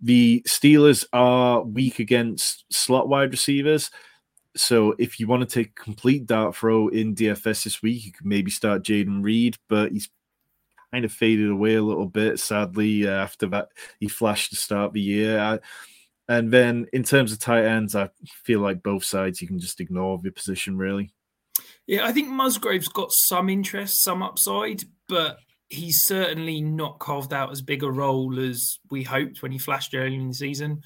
[0.00, 3.90] The Steelers are weak against slot wide receivers.
[4.56, 8.26] So if you want to take complete dart throw in DFS this week, you could
[8.26, 10.08] maybe start Jayden Reed, but he's
[10.92, 13.68] kind of faded away a little bit, sadly, uh, after that
[14.00, 15.60] he flashed to start the year.
[16.28, 18.10] And then in terms of tight ends, I
[18.44, 21.12] feel like both sides you can just ignore the position really.
[21.86, 27.50] Yeah, I think Musgrave's got some interest, some upside, but he's certainly not carved out
[27.52, 30.82] as big a role as we hoped when he flashed early in the season.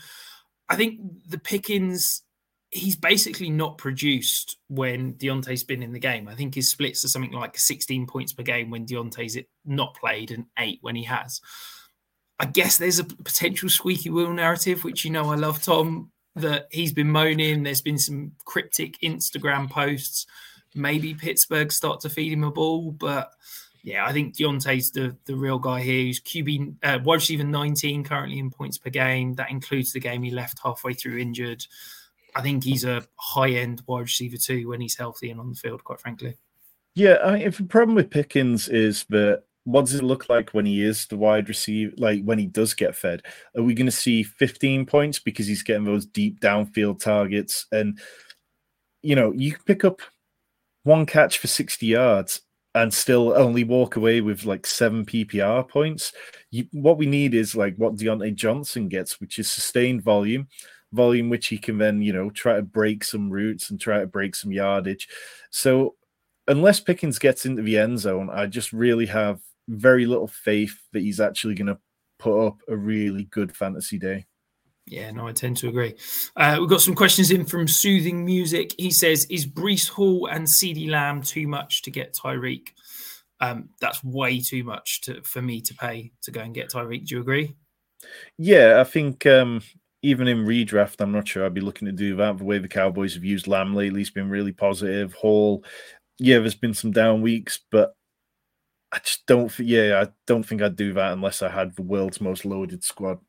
[0.69, 2.23] I think the Pickens,
[2.71, 6.29] he's basically not produced when Diontae's been in the game.
[6.29, 10.31] I think his splits are something like 16 points per game when Diontae's not played
[10.31, 11.41] and eight when he has.
[12.39, 16.69] I guess there's a potential squeaky wheel narrative, which you know I love, Tom, that
[16.71, 17.63] he's been moaning.
[17.63, 20.27] There's been some cryptic Instagram posts
[20.75, 23.33] maybe Pittsburgh start to feed him a ball, but
[23.83, 26.03] yeah, I think Diontae's the the real guy here.
[26.03, 29.35] He's QB uh, wide receiver 19 currently in points per game.
[29.35, 31.65] That includes the game he left halfway through injured.
[32.37, 35.57] I think he's a high end wide receiver too when he's healthy and on the
[35.57, 35.83] field.
[35.85, 36.37] Quite frankly.
[36.95, 40.51] Yeah, I mean, if the problem with Pickens is that what does it look like
[40.51, 41.93] when he is the wide receiver?
[41.97, 43.23] Like when he does get fed,
[43.57, 47.67] are we going to see 15 points because he's getting those deep downfield targets?
[47.73, 47.99] And
[49.03, 50.01] you know, you pick up
[50.83, 52.41] one catch for 60 yards
[52.75, 56.13] and still only walk away with like seven PPR points.
[56.51, 60.49] You, what we need is like what Diontae Johnson gets, which is sustained volume,
[60.93, 64.07] volume which he can then, you know, try to break some routes and try to
[64.07, 65.09] break some yardage.
[65.51, 65.97] So
[66.47, 71.01] unless Pickens gets into the end zone, I just really have very little faith that
[71.01, 71.79] he's actually going to
[72.19, 74.27] put up a really good fantasy day.
[74.91, 75.95] Yeah, no, I tend to agree.
[76.35, 78.75] Uh, we've got some questions in from Soothing Music.
[78.77, 82.71] He says, Is Breece Hall and CeeDee Lamb too much to get Tyreek?
[83.41, 87.07] Um, that's way too much to, for me to pay to go and get Tyreek.
[87.07, 87.55] Do you agree?
[88.37, 89.63] Yeah, I think um,
[90.03, 92.39] even in redraft, I'm not sure I'd be looking to do that.
[92.39, 95.15] The way the Cowboys have used Lamb lately has been really positive.
[95.15, 95.65] Hall,
[96.19, 97.95] yeah, there's been some down weeks, but
[98.91, 99.57] I just don't.
[99.61, 103.21] Yeah, I don't think I'd do that unless I had the world's most loaded squad.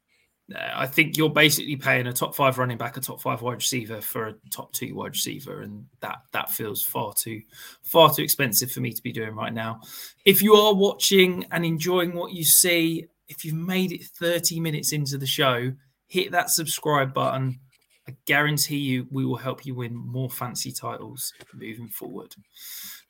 [0.56, 4.02] I think you're basically paying a top five running back, a top five wide receiver
[4.02, 7.42] for a top two wide receiver, and that that feels far too
[7.84, 9.82] far too expensive for me to be doing right now.
[10.26, 14.92] If you are watching and enjoying what you see, if you've made it 30 minutes
[14.92, 15.74] into the show,
[16.08, 17.60] hit that subscribe button.
[18.08, 22.36] I guarantee you we will help you win more fancy titles moving forward.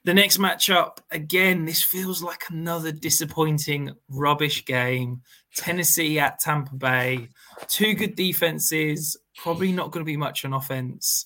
[0.04, 5.22] The next matchup, again, this feels like another disappointing, rubbish game.
[5.56, 7.30] Tennessee at Tampa Bay.
[7.68, 11.26] Two good defenses, probably not going to be much on offense.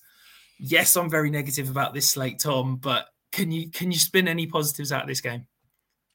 [0.59, 4.47] Yes, I'm very negative about this slate, Tom, but can you can you spin any
[4.47, 5.45] positives out of this game?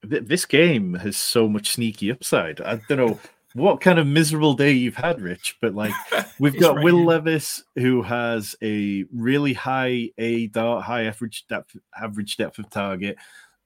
[0.03, 2.61] This game has so much sneaky upside.
[2.63, 3.21] I don't know
[3.53, 5.93] what kind of miserable day you've had, Rich, but like
[6.39, 6.83] we've got.
[6.83, 13.19] Will Levis who has a really high aDOT, high average depth, average depth of target,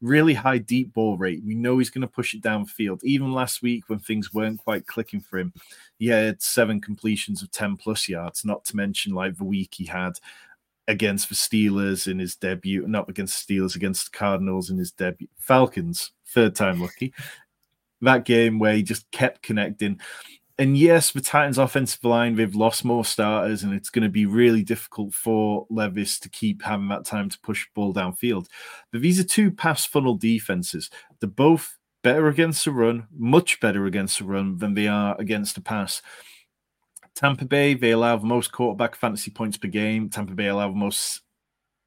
[0.04, 1.42] really high deep ball rate.
[1.44, 3.02] We know he's going to push it downfield.
[3.02, 5.52] Even last week when things weren't quite clicking for him,
[5.98, 9.86] he had seven completions of 10 plus yards, not to mention like the week he
[9.86, 10.12] had
[10.86, 14.92] against the Steelers in his debut, not against the Steelers, against the Cardinals in his
[14.92, 17.14] debut, Falcons, third time lucky.
[18.02, 19.98] That game where he just kept connecting.
[20.56, 24.24] And yes, the Titans' offensive line, they've lost more starters, and it's going to be
[24.24, 28.46] really difficult for Levis to keep having that time to push ball downfield.
[28.92, 30.90] But these are two pass funnel defenses.
[31.18, 35.56] They're both better against the run, much better against the run than they are against
[35.56, 36.02] the pass.
[37.16, 40.08] Tampa Bay, they allow the most quarterback fantasy points per game.
[40.08, 41.22] Tampa Bay allow the most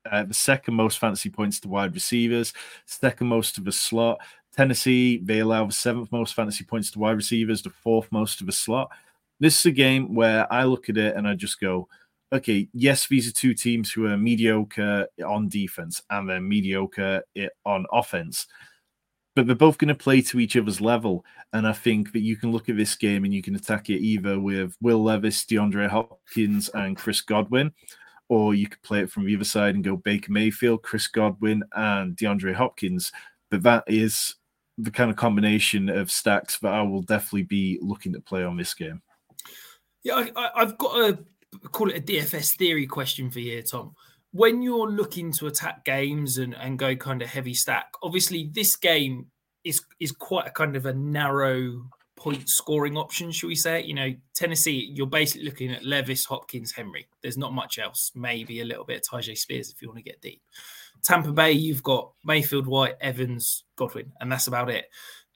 [0.10, 2.54] uh, the second most fantasy points to wide receivers,
[2.86, 4.20] second most to the slot.
[4.58, 8.44] Tennessee, they allow the seventh most fantasy points to wide receivers, the fourth most to
[8.44, 8.90] the slot.
[9.40, 11.88] This is a game where I look at it and I just go,
[12.34, 17.22] okay, yes, these are two teams who are mediocre on defense and they're mediocre
[17.66, 18.48] on offense,
[19.36, 21.24] but they're both going to play to each other's level.
[21.54, 24.02] And I think that you can look at this game and you can attack it
[24.02, 27.72] either with Will Levis, DeAndre Hopkins, and Chris Godwin,
[28.28, 31.64] or you could play it from the other side and go Baker Mayfield, Chris Godwin,
[31.74, 33.12] and DeAndre Hopkins.
[33.52, 34.36] But that is
[34.78, 38.58] the kind of combination of stacks that I will definitely be looking to play on
[38.58, 39.02] this game.
[40.04, 41.20] Yeah, I, have got a
[41.70, 43.96] call it a DFS theory question for you, here, Tom.
[44.32, 48.76] When you're looking to attack games and, and go kind of heavy stack, obviously this
[48.76, 49.28] game
[49.64, 51.82] is is quite a kind of a narrow
[52.16, 53.84] point scoring option, should we say?
[53.84, 57.08] You know, Tennessee, you're basically looking at Levis, Hopkins, Henry.
[57.22, 58.12] There's not much else.
[58.16, 60.42] Maybe a little bit of Tyjae Spears if you want to get deep.
[61.04, 64.86] Tampa Bay, you've got Mayfield, White, Evans, Godwin, and that's about it.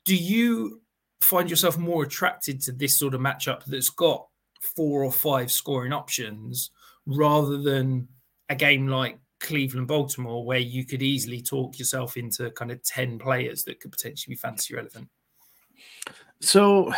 [0.06, 0.82] Do you
[1.22, 4.28] find yourself more attracted to this sort of matchup that's got
[4.62, 6.72] four or five scoring options
[7.06, 8.08] rather than
[8.50, 13.20] a game like Cleveland Baltimore, where you could easily talk yourself into kind of 10
[13.20, 15.10] players that could potentially be fantasy relevant?
[16.42, 16.94] So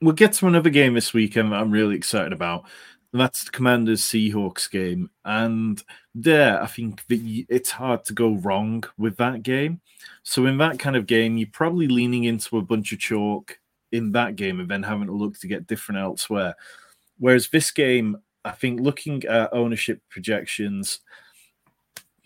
[0.00, 2.64] we'll get to another game this weekend I'm really excited about.
[3.12, 5.10] That's the Commanders Seahawks game.
[5.24, 5.82] And
[6.18, 9.80] there, I think that it's hard to go wrong with that game.
[10.22, 13.58] So, in that kind of game, you're probably leaning into a bunch of chalk
[13.92, 16.54] in that game and then having to look to get different elsewhere.
[17.18, 21.00] Whereas this game, I think looking at ownership projections,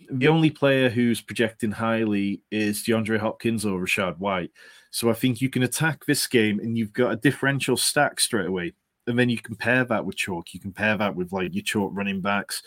[0.09, 4.51] the only player who's projecting highly is DeAndre Hopkins or Rachaad White.
[4.89, 8.47] So I think you can attack this game and you've got a differential stack straight
[8.47, 8.73] away
[9.07, 10.53] and then you compare that with chalk.
[10.53, 12.61] You compare that with like your chalk running backs,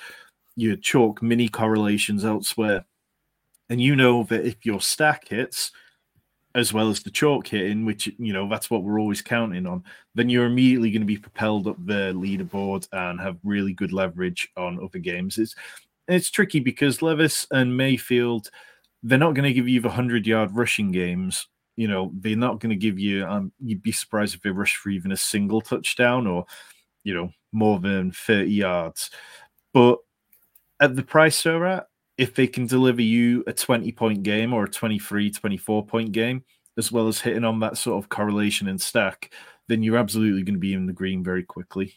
[0.57, 2.85] your chalk mini correlations elsewhere,
[3.69, 5.73] and you know that if your stack hits
[6.55, 9.83] as well as the chalk hitting, which you know that's what we're always counting on,
[10.15, 14.49] then you're immediately going to be propelled up the leaderboard and have really good leverage
[14.57, 15.39] on other games.
[15.39, 15.55] It's
[16.09, 18.51] it's tricky because Levis and Mayfield,
[19.03, 22.61] they're not going to give you the hundred yard rushing games you know, they're not
[22.61, 23.25] going to give you.
[23.25, 26.47] Um, you'd be surprised if they rush for even a single touchdown or,
[27.03, 29.11] you know, more than thirty yards.
[29.73, 29.99] But
[30.81, 34.65] at the price they're at, if they can deliver you a 20 point game or
[34.65, 36.45] a 23, 24 point game,
[36.77, 39.33] as well as hitting on that sort of correlation and stack,
[39.69, 41.95] then you're absolutely going to be in the green very quickly.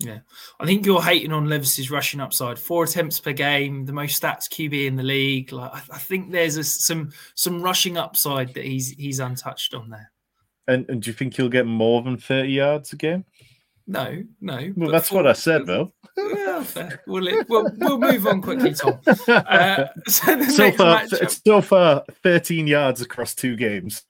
[0.00, 0.18] Yeah,
[0.58, 2.58] I think you're hating on Levis's rushing upside.
[2.58, 5.52] Four attempts per game, the most stats QB in the league.
[5.52, 10.10] Like I, think there's a, some some rushing upside that he's he's untouched on there.
[10.66, 13.24] And, and do you think he'll get more than thirty yards a game?
[13.86, 14.72] No, no.
[14.76, 15.92] Well, that's what I said, though.
[16.16, 17.02] Yeah, fair.
[17.06, 19.00] We'll, we'll, we'll move on quickly, Tom.
[19.28, 21.40] Uh, so, so far, matchup...
[21.46, 24.02] so far, thirteen yards across two games.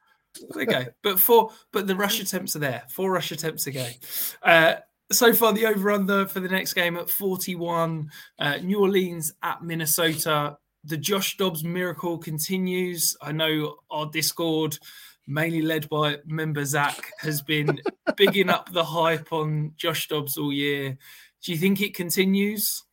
[0.57, 2.85] Okay, but four, but the rush attempts are there.
[2.91, 3.95] Four rush attempts a game.
[4.43, 4.77] Uh,
[5.11, 9.62] so far the over under for the next game at 41 uh, new orleans at
[9.62, 13.16] minnesota the Josh Dobbs miracle continues.
[13.20, 14.79] I know our Discord,
[15.27, 17.81] mainly led by member Zach, has been
[18.16, 20.97] bigging up the hype on Josh Dobbs all year.
[21.43, 22.85] Do you think it continues?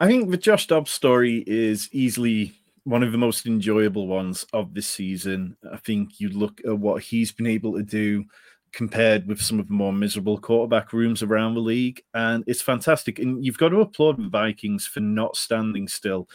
[0.00, 2.52] I think the Josh Dobbs story is easily
[2.84, 5.56] one of the most enjoyable ones of this season.
[5.72, 8.24] I think you look at what he's been able to do
[8.72, 12.02] compared with some of the more miserable quarterback rooms around the league.
[12.12, 13.18] And it's fantastic.
[13.18, 16.28] And you've got to applaud the Vikings for not standing still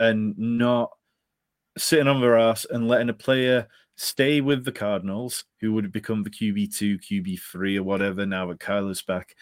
[0.00, 0.90] and not
[1.78, 5.92] sitting on their ass and letting a player stay with the Cardinals, who would have
[5.92, 9.34] become the QB2, QB3, or whatever now that Kyler's back.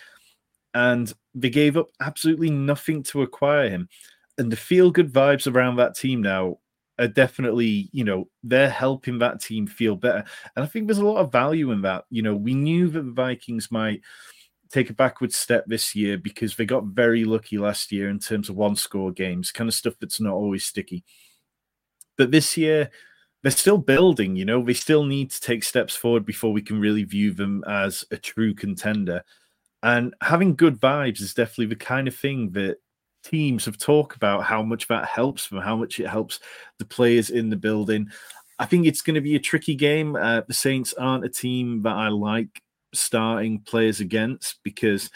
[0.74, 3.88] And they gave up absolutely nothing to acquire him.
[4.38, 6.58] And the feel good vibes around that team now
[6.98, 10.24] are definitely, you know, they're helping that team feel better.
[10.54, 12.04] And I think there's a lot of value in that.
[12.10, 14.00] You know, we knew that the Vikings might
[14.70, 18.48] take a backward step this year because they got very lucky last year in terms
[18.48, 21.04] of one score games, kind of stuff that's not always sticky.
[22.16, 22.90] But this year,
[23.42, 26.80] they're still building, you know, they still need to take steps forward before we can
[26.80, 29.22] really view them as a true contender.
[29.82, 32.78] And having good vibes is definitely the kind of thing that
[33.22, 36.40] teams have talked about how much that helps them, how much it helps
[36.78, 38.08] the players in the building.
[38.58, 40.16] I think it's going to be a tricky game.
[40.16, 42.62] Uh, the Saints aren't a team that I like
[42.94, 45.10] starting players against because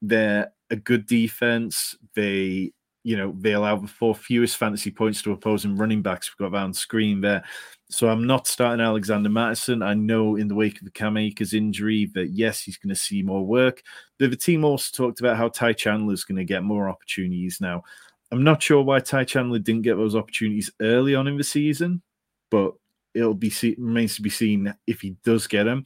[0.00, 1.96] they're a good defense.
[2.14, 2.72] They,
[3.06, 6.28] you know, they allow the four fewest fantasy points to opposing running backs.
[6.28, 7.44] We've got that on screen there.
[7.88, 9.80] So I'm not starting Alexander Mattison.
[9.80, 13.00] I know in the wake of the Cam Akers injury that yes, he's going to
[13.00, 13.80] see more work.
[14.18, 17.60] But the team also talked about how Ty Chandler is going to get more opportunities
[17.60, 17.84] now.
[18.32, 22.02] I'm not sure why Ty Chandler didn't get those opportunities early on in the season,
[22.50, 22.74] but
[23.14, 25.84] it'll be see- remains to be seen if he does get them.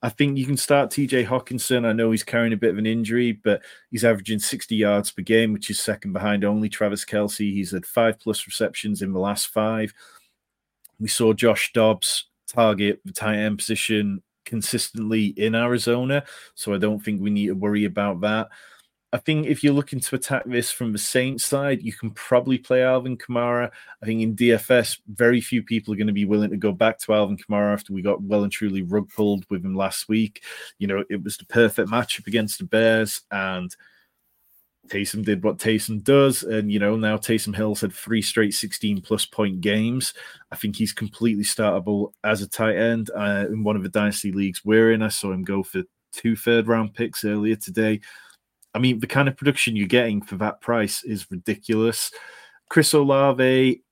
[0.00, 1.84] I think you can start TJ Hockenson.
[1.84, 5.22] I know he's carrying a bit of an injury, but he's averaging 60 yards per
[5.22, 7.52] game, which is second behind only Travis Kelce.
[7.52, 9.92] He's had five plus receptions in the last five.
[11.00, 16.24] We saw Josh Dobbs target the tight end position consistently in Arizona,
[16.54, 18.48] so I don't think we need to worry about that.
[19.10, 22.58] I think if you're looking to attack this from the Saints side, you can probably
[22.58, 23.70] play Alvin Kamara.
[24.02, 26.98] I think in DFS, very few people are going to be willing to go back
[27.00, 30.42] to Alvin Kamara after we got well and truly rug pulled with him last week.
[30.78, 33.74] You know, it was the perfect matchup against the Bears, and
[34.88, 39.00] Taysom did what Taysom does, and you know now Taysom Hill's had three straight 16
[39.00, 40.12] plus point games.
[40.52, 44.32] I think he's completely startable as a tight end uh, in one of the dynasty
[44.32, 45.02] leagues we're in.
[45.02, 45.82] I saw him go for
[46.12, 48.00] two third round picks earlier today.
[48.74, 52.10] I mean, the kind of production you're getting for that price is ridiculous.
[52.68, 53.82] Chris Olave,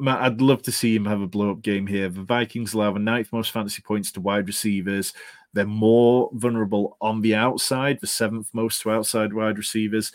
[0.00, 2.08] Matt, I'd love to see him have a blow up game here.
[2.08, 5.12] The Vikings allow the ninth most fantasy points to wide receivers.
[5.52, 10.12] They're more vulnerable on the outside, the seventh most to outside wide receivers.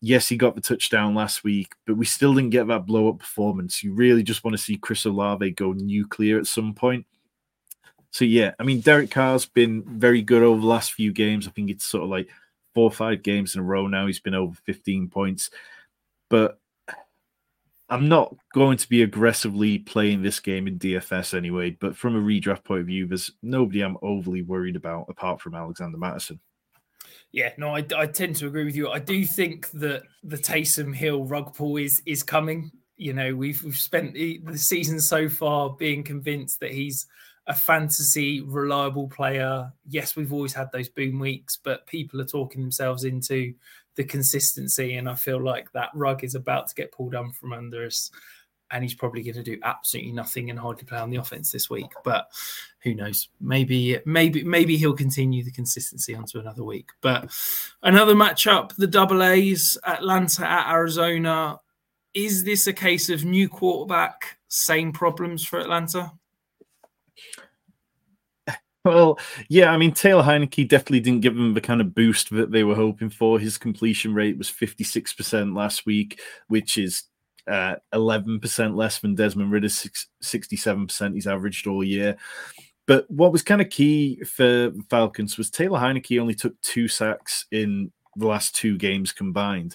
[0.00, 3.18] Yes, he got the touchdown last week, but we still didn't get that blow up
[3.18, 3.82] performance.
[3.82, 7.06] You really just want to see Chris Olave go nuclear at some point.
[8.12, 11.48] So, yeah, I mean, Derek Carr's been very good over the last few games.
[11.48, 12.28] I think it's sort of like
[12.76, 14.06] four or five games in a row now.
[14.06, 15.48] He's been over 15 points.
[16.28, 16.60] But
[17.88, 22.20] I'm not going to be aggressively playing this game in DFS anyway, but from a
[22.20, 26.38] redraft point of view, there's nobody I'm overly worried about apart from Alexander Mattison.
[27.32, 28.90] Yeah, no, I, I tend to agree with you.
[28.90, 32.70] I do think that the Taysom Hill rug pull is is coming.
[32.98, 37.06] You know, we've we've spent the, the season so far being convinced that he's
[37.46, 39.72] a fantasy reliable player.
[39.88, 43.54] Yes, we've always had those boom weeks, but people are talking themselves into
[43.94, 44.96] the consistency.
[44.96, 48.10] And I feel like that rug is about to get pulled down from under us.
[48.72, 51.70] And he's probably going to do absolutely nothing and hardly play on the offense this
[51.70, 51.86] week.
[52.02, 52.26] But
[52.80, 53.28] who knows?
[53.40, 56.90] Maybe, maybe, maybe he'll continue the consistency onto another week.
[57.00, 57.30] But
[57.84, 61.60] another matchup: the Double A's, Atlanta at Arizona.
[62.12, 66.10] Is this a case of new quarterback, same problems for Atlanta?
[68.86, 69.18] Well,
[69.48, 72.62] yeah, I mean, Taylor Heinicke definitely didn't give them the kind of boost that they
[72.62, 73.36] were hoping for.
[73.36, 77.02] His completion rate was 56% last week, which is
[77.48, 79.88] uh, 11% less than Desmond Ridder's
[80.22, 82.16] 67% he's averaged all year.
[82.86, 87.46] But what was kind of key for Falcons was Taylor Heinicke only took two sacks
[87.50, 89.74] in the last two games combined,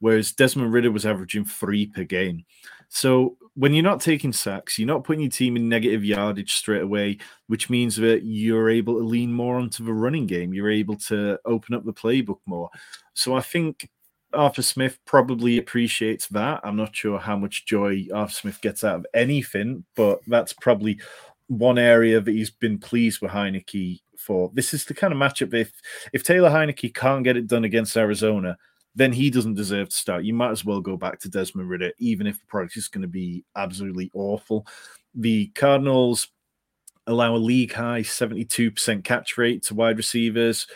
[0.00, 2.44] whereas Desmond Ridder was averaging three per game.
[2.90, 6.82] So when you're not taking sacks, you're not putting your team in negative yardage straight
[6.82, 10.52] away, which means that you're able to lean more onto the running game.
[10.52, 12.68] You're able to open up the playbook more.
[13.14, 13.88] So I think
[14.32, 16.60] Arthur Smith probably appreciates that.
[16.64, 21.00] I'm not sure how much joy Arthur Smith gets out of anything, but that's probably
[21.46, 24.50] one area that he's been pleased with Heinicke for.
[24.52, 25.72] This is the kind of matchup if
[26.12, 28.56] if Taylor Heinicke can't get it done against Arizona,
[28.94, 30.24] then he doesn't deserve to start.
[30.24, 33.02] You might as well go back to Desmond Ridder, even if the product is going
[33.02, 34.66] to be absolutely awful.
[35.14, 36.28] The Cardinals
[37.06, 40.66] allow a league high 72% catch rate to wide receivers.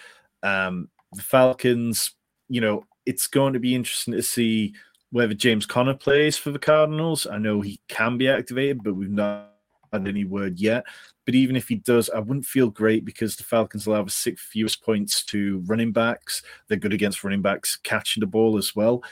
[0.43, 2.13] Um, the Falcons,
[2.49, 4.75] you know, it's going to be interesting to see
[5.11, 7.27] whether James Conner plays for the Cardinals.
[7.27, 9.54] I know he can be activated, but we've not
[9.95, 10.85] any word yet.
[11.25, 14.45] But even if he does, I wouldn't feel great because the Falcons allow the sixth
[14.45, 16.43] fewest points to running backs.
[16.69, 19.03] They're good against running backs catching the ball as well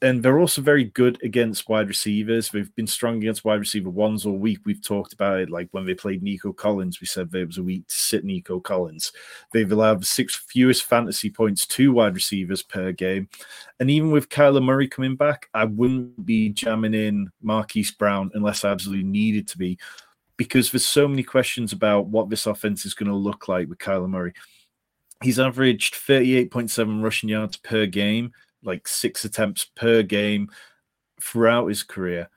[0.00, 2.50] and they're also very good against wide receivers.
[2.50, 4.60] They've been strong against wide receiver ones all week.
[4.64, 7.62] We've talked about it, like when they played Nico Collins, we said there was a
[7.62, 9.12] week to sit Nico Collins.
[9.52, 13.28] They've allowed the six fewest fantasy points to wide receivers per game.
[13.80, 18.64] And even with Kyler Murray coming back, I wouldn't be jamming in Marquise Brown unless
[18.64, 19.78] I absolutely needed to be,
[20.38, 23.78] because there's so many questions about what this offense is going to look like with
[23.78, 24.32] Kyler Murray.
[25.22, 28.32] He's averaged 38.7 rushing yards per game
[28.62, 30.50] like six attempts per game
[31.20, 32.28] throughout his career.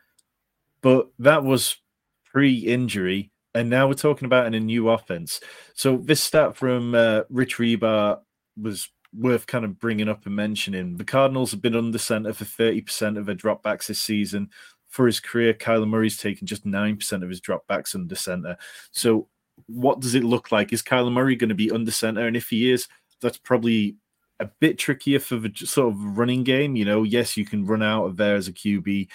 [0.81, 1.77] But that was
[2.25, 3.31] pre injury.
[3.53, 5.41] And now we're talking about in a new offense.
[5.73, 8.19] So this stat from uh, Rich Hribar
[8.59, 10.95] was worth kind of bringing up and mentioning.
[10.95, 14.49] The Cardinals have been under center for 30% of their dropbacks this season.
[14.91, 18.57] For his career, Kyler Murray's taken just 9% of his dropbacks under center.
[18.91, 19.27] So
[19.67, 20.71] what does it look like?
[20.71, 22.27] Is Kyler Murray going to be under center?
[22.27, 22.87] And if he is,
[23.21, 23.95] that's probably
[24.39, 26.75] a bit trickier for the sort of running game.
[26.75, 29.07] You know, yes, you can run out of there as a QB,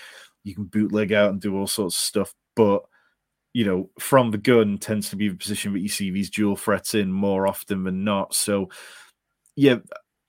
[0.45, 2.83] you can bootleg out and do all sorts of stuff, but
[3.53, 6.57] you know, from the gun tends to be the position that you see these dual
[6.57, 8.35] threats in more often than not.
[8.35, 8.69] So,
[9.57, 9.77] yeah,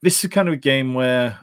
[0.01, 1.37] this is kind of a game where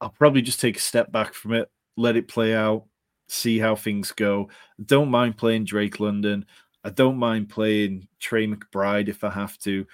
[0.00, 2.84] I'll probably just take a step back from it, let it play out,
[3.30, 4.48] see how things go.
[4.78, 6.44] I Don't mind playing Drake London.
[6.84, 9.86] I don't mind playing Trey McBride if I have to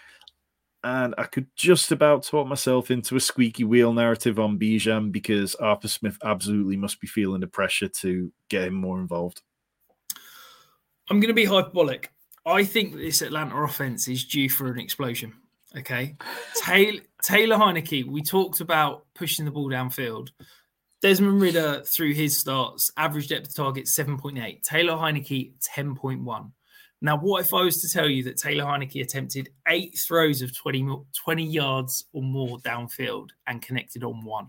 [0.87, 5.57] and I could just about talk myself into a squeaky wheel narrative on Bijan because
[5.57, 9.43] Arthur Smith absolutely must be feeling the pressure to get him more involved.
[11.11, 12.12] I'm going to be hyperbolic.
[12.47, 15.32] I think this Atlanta offense is due for an explosion.
[15.76, 16.14] Okay.
[16.64, 20.28] Taylor, Taylor Heinicke, we talked about pushing the ball downfield.
[21.07, 24.61] Desmond Ridder, through his starts, average depth of target 7.8.
[24.62, 26.50] Taylor Heinicke, 10.1.
[27.00, 30.52] Now, what if I was to tell you that Taylor Heinicke attempted eight throws of
[30.57, 34.48] 20, 20 yards or more downfield and connected on one?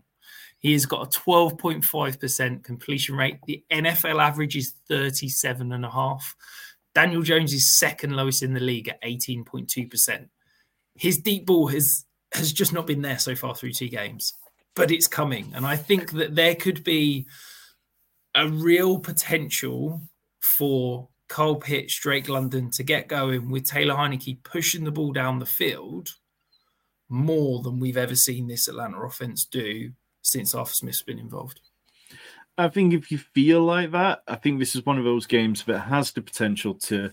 [0.58, 3.38] He has got a 12.5% completion rate.
[3.46, 6.22] The NFL average is 37.5.
[6.96, 10.28] Daniel Jones is second lowest in the league at 18.2%.
[10.96, 12.04] His deep ball has
[12.34, 14.34] has just not been there so far through two games,
[14.78, 15.52] but it's coming.
[15.56, 17.26] And I think that there could be
[18.36, 20.00] a real potential
[20.40, 25.40] for Kyle Pitts, Drake London to get going with Taylor Heinicke pushing the ball down
[25.40, 26.10] the field
[27.10, 31.60] more than we've ever seen this Atlanta offense do since Arthur Smith's been involved.
[32.58, 35.64] I think if you feel like that, I think this is one of those games
[35.64, 37.12] that has the potential to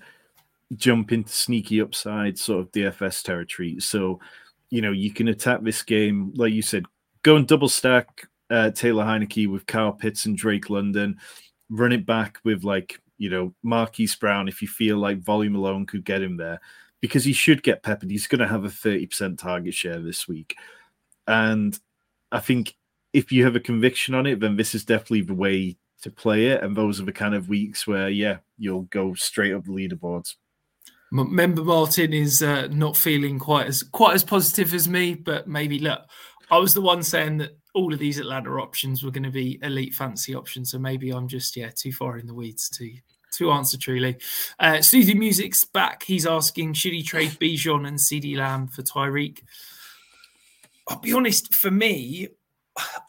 [0.76, 3.76] jump into sneaky upside sort of DFS territory.
[3.80, 4.20] So,
[4.70, 6.84] you know, you can attack this game, like you said,
[7.24, 11.18] go and double stack uh, Taylor Heinicke with Kyle Pitts and Drake London,
[11.68, 15.86] run it back with like you know, Marquise Brown, if you feel like volume alone
[15.86, 16.60] could get him there,
[17.00, 18.10] because he should get peppered.
[18.10, 20.56] He's going to have a 30% target share this week.
[21.26, 21.78] And
[22.32, 22.74] I think
[23.12, 26.48] if you have a conviction on it, then this is definitely the way to play
[26.48, 26.62] it.
[26.62, 30.34] And those are the kind of weeks where, yeah, you'll go straight up the leaderboards.
[31.10, 35.78] Member Martin is uh, not feeling quite as quite as positive as me, but maybe
[35.78, 36.00] look,
[36.54, 39.58] I was the one saying that all of these Atlanta options were going to be
[39.62, 40.70] elite fancy options.
[40.70, 42.92] So maybe I'm just yeah too far in the weeds to
[43.38, 44.18] to answer truly.
[44.60, 46.04] Uh, Susie Music's back.
[46.04, 49.42] He's asking should he trade Bijan and CeeDee Lamb for Tyreek?
[50.86, 51.52] I'll be honest.
[51.52, 52.28] For me,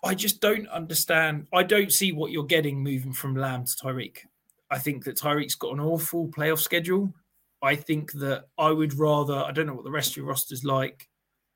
[0.04, 1.46] I just don't understand.
[1.54, 4.22] I don't see what you're getting moving from Lamb to Tyreek.
[4.72, 7.14] I think that Tyreek's got an awful playoff schedule.
[7.62, 9.36] I think that I would rather.
[9.36, 11.08] I don't know what the rest of your roster's like.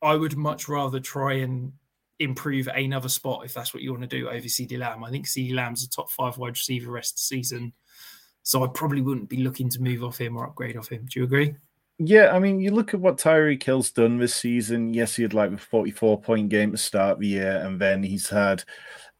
[0.03, 1.73] I would much rather try and
[2.19, 5.03] improve another spot if that's what you want to do over CeeDee Lamb.
[5.03, 7.73] I think CeeDee Lamb's a top five wide receiver rest of the season.
[8.43, 11.05] So I probably wouldn't be looking to move off him or upgrade off him.
[11.05, 11.55] Do you agree?
[11.97, 14.93] Yeah, I mean, you look at what Tyreek Hill's done this season.
[14.93, 18.29] Yes, he had like a 44 point game to start the year, and then he's
[18.29, 18.63] had,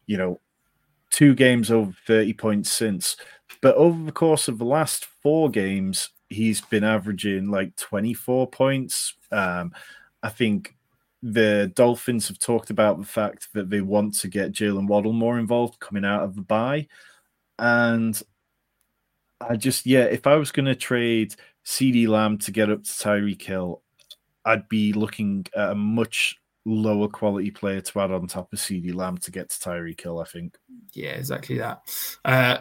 [0.07, 0.39] you know,
[1.09, 3.17] two games over 30 points since.
[3.61, 9.13] But over the course of the last four games, he's been averaging like 24 points.
[9.31, 9.73] Um,
[10.23, 10.75] I think
[11.21, 15.37] the Dolphins have talked about the fact that they want to get Jaylen Waddle more
[15.37, 16.87] involved coming out of the bye.
[17.57, 18.21] And
[19.41, 22.89] I just, yeah, if I was going to trade CeeDee Lamb to get up to
[22.89, 23.81] Tyreek Hill,
[24.45, 28.95] I'd be looking at a much lower quality player to add on top of CeeDee
[28.95, 30.57] Lamb to get to Tyreek Hill, I think.
[30.93, 31.81] Yeah, exactly that.
[32.23, 32.59] Uh,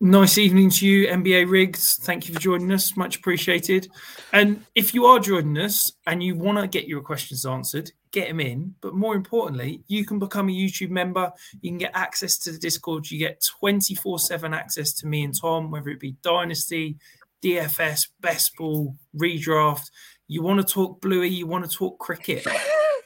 [0.00, 1.98] nice evening to you, NBA Rigs.
[2.02, 2.96] Thank you for joining us.
[2.96, 3.88] Much appreciated.
[4.32, 8.28] And if you are joining us and you want to get your questions answered, get
[8.28, 8.74] them in.
[8.80, 11.32] But more importantly, you can become a YouTube member.
[11.60, 13.10] You can get access to the Discord.
[13.10, 16.96] You get 24 7 access to me and Tom, whether it be Dynasty,
[17.42, 19.90] DFS, Best Ball, Redraft.
[20.26, 22.46] You want to talk Bluey, you want to talk cricket.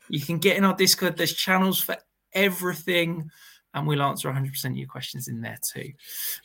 [0.08, 1.16] You can get in our Discord.
[1.16, 1.96] There's channels for
[2.34, 3.30] everything,
[3.74, 5.92] and we'll answer 100% of your questions in there too.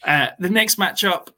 [0.03, 1.29] Uh, the next matchup,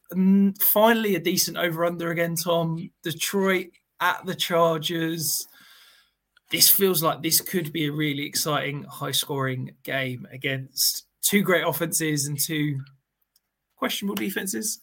[0.59, 2.89] finally a decent over under again, Tom.
[3.03, 3.67] Detroit
[3.99, 5.47] at the Chargers.
[6.51, 11.65] This feels like this could be a really exciting, high scoring game against two great
[11.65, 12.79] offenses and two
[13.75, 14.81] questionable defenses.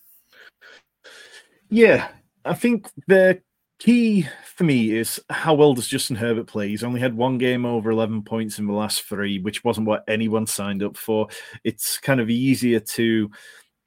[1.69, 2.09] Yeah,
[2.45, 3.41] I think the
[3.79, 6.69] key for me is how well does Justin Herbert play?
[6.69, 10.05] He's only had one game over 11 points in the last three, which wasn't what
[10.09, 11.29] anyone signed up for.
[11.65, 13.31] It's kind of easier to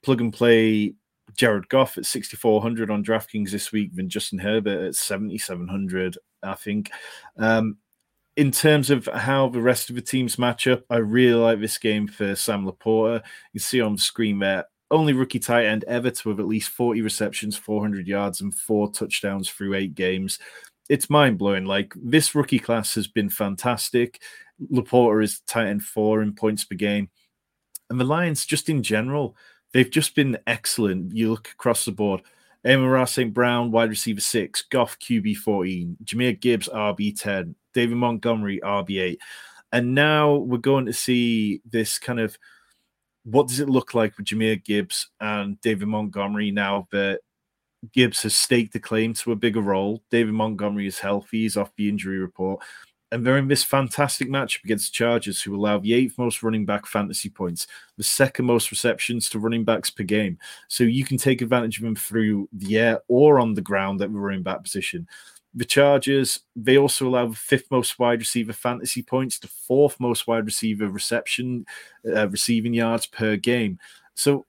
[0.02, 0.94] plug and play
[1.36, 6.90] Jared Goff at 6,400 on DraftKings this week than Justin Herbert at 7,700, I think.
[7.36, 7.78] Um,
[8.36, 11.78] in terms of how the rest of the teams match up, I really like this
[11.78, 13.22] game for Sam LaPorta.
[13.52, 16.70] You see on the screen there, only rookie tight end ever to have at least
[16.70, 20.38] 40 receptions, 400 yards, and four touchdowns through eight games.
[20.88, 21.64] It's mind blowing.
[21.64, 24.20] Like this rookie class has been fantastic.
[24.72, 27.08] LaPorta is tight end four in points per game.
[27.88, 29.36] And the Lions, just in general,
[29.72, 31.14] they've just been excellent.
[31.14, 32.22] You look across the board.
[32.66, 33.32] Amon St.
[33.32, 39.20] Brown, wide receiver six, Goff QB 14, Jahmyr Gibbs RB 10, David Montgomery RB 8.
[39.72, 42.36] And now we're going to see this kind of
[43.30, 47.20] what does it look like with Jahmyr Gibbs and David Montgomery now that
[47.92, 50.02] Gibbs has staked a claim to a bigger role?
[50.10, 52.62] David Montgomery is healthy, he's off the injury report.
[53.12, 56.86] And they're in this fantastic matchup against Chargers, who allow the eighth most running back
[56.86, 57.66] fantasy points,
[57.96, 60.38] the second most receptions to running backs per game.
[60.68, 64.12] So you can take advantage of them through the air or on the ground at
[64.12, 65.08] the running back position
[65.54, 70.44] the Chargers, they also allow fifth most wide receiver fantasy points, the fourth most wide
[70.44, 71.66] receiver reception,
[72.06, 73.78] uh, receiving yards per game.
[74.14, 74.46] So,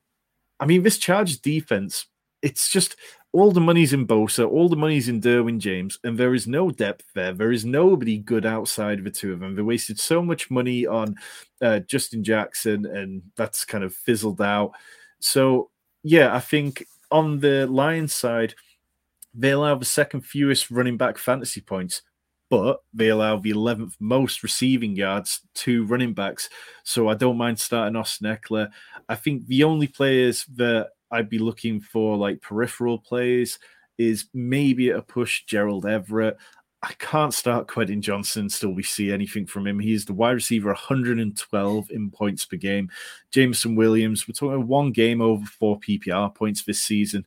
[0.60, 2.06] I mean, this Chargers defense,
[2.42, 2.96] it's just
[3.34, 6.70] all the money's in Bosa, all the money's in Derwin James, and there is no
[6.70, 7.34] depth there.
[7.34, 9.56] There is nobody good outside of the two of them.
[9.56, 11.16] They wasted so much money on
[11.62, 14.74] uh, Justin Jackson, and that's kind of fizzled out.
[15.20, 15.70] So,
[16.04, 18.54] yeah, I think on the Lions side,
[19.34, 22.02] they allow the second fewest running back fantasy points,
[22.50, 26.50] but they allow the 11th most receiving yards to running backs.
[26.84, 28.70] So I don't mind starting Austin Ekeler.
[29.08, 33.58] I think the only players that I'd be looking for, like peripheral plays,
[33.98, 36.38] is maybe a push Gerald Everett.
[36.84, 39.80] I can't start Quentin Johnston still we see anything from him.
[39.80, 42.90] He's the wide receiver 112 in points per game.
[43.30, 47.24] Jameson Williams, we're talking one game over four PPR points this season.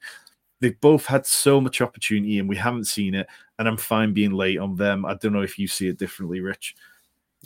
[0.65, 3.27] They've both had so much opportunity and we haven't seen it.
[3.59, 5.05] And I'm fine being late on them.
[5.05, 6.75] I don't know if you see it differently, Rich.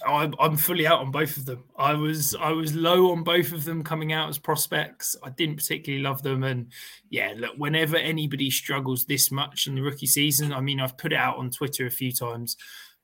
[0.06, 1.64] Oh, I'm, I'm fully out on both of them.
[1.76, 5.16] I was I was low on both of them coming out as prospects.
[5.24, 6.70] I didn't particularly love them, and
[7.10, 11.12] yeah, look, whenever anybody struggles this much in the rookie season, I mean, I've put
[11.12, 12.56] it out on Twitter a few times.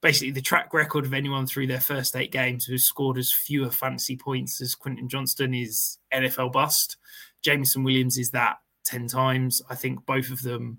[0.03, 3.73] Basically, the track record of anyone through their first eight games who scored as fewer
[3.73, 6.99] fantasy points as Quentin Johnston is NFL bust.
[7.43, 9.63] Jameson Williams is that 10 times.
[9.69, 10.79] I think both of them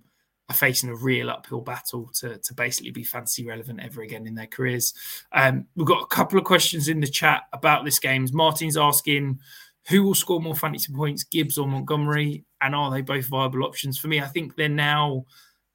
[0.49, 4.35] are facing a real uphill battle to, to basically be fantasy relevant ever again in
[4.35, 4.93] their careers.
[5.31, 8.27] Um, we've got a couple of questions in the chat about this game.
[8.31, 9.39] Martin's asking
[9.87, 13.99] who will score more fantasy points, Gibbs or Montgomery, and are they both viable options?
[13.99, 15.25] For me, I think they're now,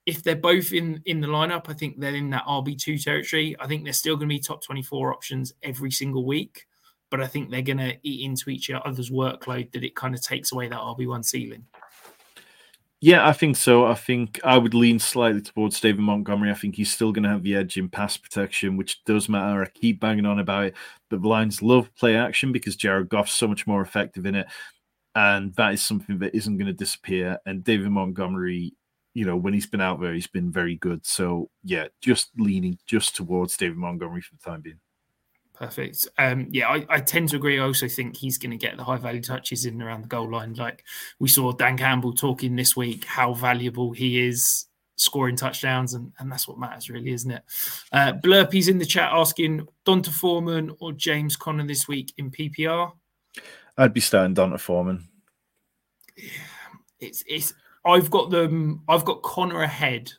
[0.04, 3.56] if they're both in, in the lineup, I think they're in that RB2 territory.
[3.60, 6.66] I think they're still going to be top 24 options every single week,
[7.08, 10.22] but I think they're going to eat into each other's workload that it kind of
[10.22, 11.64] takes away that RB1 ceiling.
[13.02, 13.86] Yeah, I think so.
[13.86, 16.50] I think I would lean slightly towards David Montgomery.
[16.50, 19.62] I think he's still going to have the edge in pass protection, which does matter.
[19.62, 20.74] I keep banging on about it,
[21.08, 24.46] but the Lions love play action because Jared Goff's so much more effective in it,
[25.14, 27.38] and that is something that isn't going to disappear.
[27.46, 28.74] And David Montgomery,
[29.14, 31.06] you know, when he's been out there, he's been very good.
[31.06, 34.80] So yeah, just leaning just towards David Montgomery for the time being.
[35.60, 36.08] Perfect.
[36.16, 37.60] Um, yeah, I, I, tend to agree.
[37.60, 40.30] I also think he's going to get the high value touches in around the goal
[40.30, 40.54] line.
[40.54, 40.84] Like
[41.18, 46.32] we saw Dan Campbell talking this week, how valuable he is scoring touchdowns, and, and
[46.32, 47.42] that's what matters, really, isn't it?
[47.92, 52.92] Uh, Blurpy's in the chat asking D'Onta Foreman or James Conner this week in PPR.
[53.76, 55.08] I'd be starting D'Onta Foreman.
[56.16, 56.30] Yeah,
[57.00, 57.52] it's it's.
[57.84, 58.82] I've got them.
[58.88, 60.10] I've got Conner ahead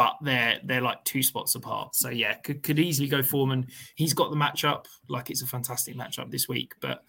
[0.00, 1.94] but they're they're like two spots apart.
[1.94, 3.66] So yeah, could could easily go Foreman.
[3.96, 7.04] He's got the matchup, like it's a fantastic matchup this week, but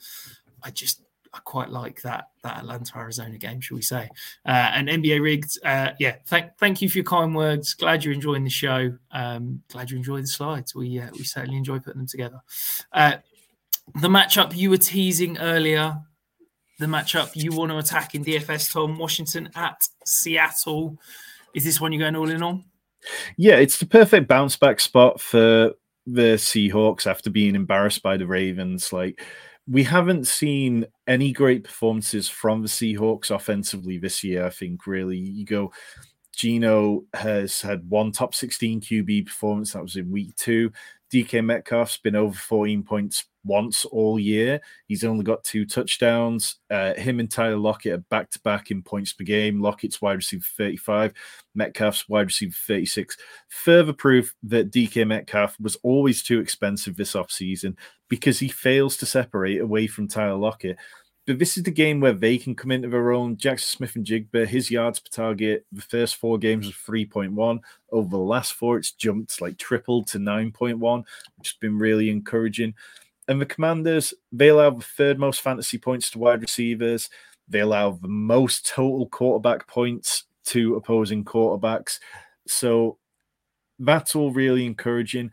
[0.62, 1.02] I just
[1.34, 4.10] I quite like that that Atlanta Arizona game, shall we say?
[4.46, 6.18] Uh, and NBA rigged, uh, yeah.
[6.28, 7.76] Thank thank you for your kind words.
[7.76, 8.94] Glad you're enjoying the show.
[9.12, 10.76] Um, glad you enjoy the slides.
[10.76, 12.42] We uh, we certainly enjoy putting them together.
[12.92, 13.14] Uh,
[14.02, 15.98] the matchup you were teasing earlier,
[16.78, 20.98] the matchup you want to attack in DFS, Tom Washington at Seattle.
[21.54, 22.66] Is this one you're going all in on?
[23.38, 25.74] Yeah, it's the perfect bounce back spot for
[26.06, 28.92] the Seahawks after being embarrassed by the Ravens.
[28.92, 29.22] Like
[29.68, 34.46] we haven't seen any great performances from the Seahawks offensively this year.
[34.46, 35.72] I think really you go.
[36.34, 39.74] Geno has had one top 16 QB performance.
[39.74, 40.72] That was in week two.
[41.12, 44.62] DK Metcalf's been over 14 points once all year.
[44.88, 46.58] He's only got two touchdowns.
[46.70, 49.62] Uh, him and Tyler Lockett are back to back in points per game.
[49.62, 51.14] Lockett's wide receiver 35,
[51.56, 53.18] Metcalf's wide receiver 36.
[53.50, 57.76] Further proof that DK Metcalf was always too expensive this offseason
[58.10, 60.78] because he fails to separate away from Tyler Lockett.
[61.28, 63.38] But this is the game where they can come into their own.
[63.38, 67.60] Jackson Smith-Njigba, his yards per target, the first four games was 3.1.
[67.92, 71.04] Over the last four, it's jumped like tripled to 9.1,
[71.38, 72.74] which has been really encouraging.
[73.28, 77.10] And the Commanders, they allow the third most fantasy points to wide receivers.
[77.48, 82.00] They allow the most total quarterback points to opposing quarterbacks.
[82.48, 82.98] So
[83.78, 85.32] that's all really encouraging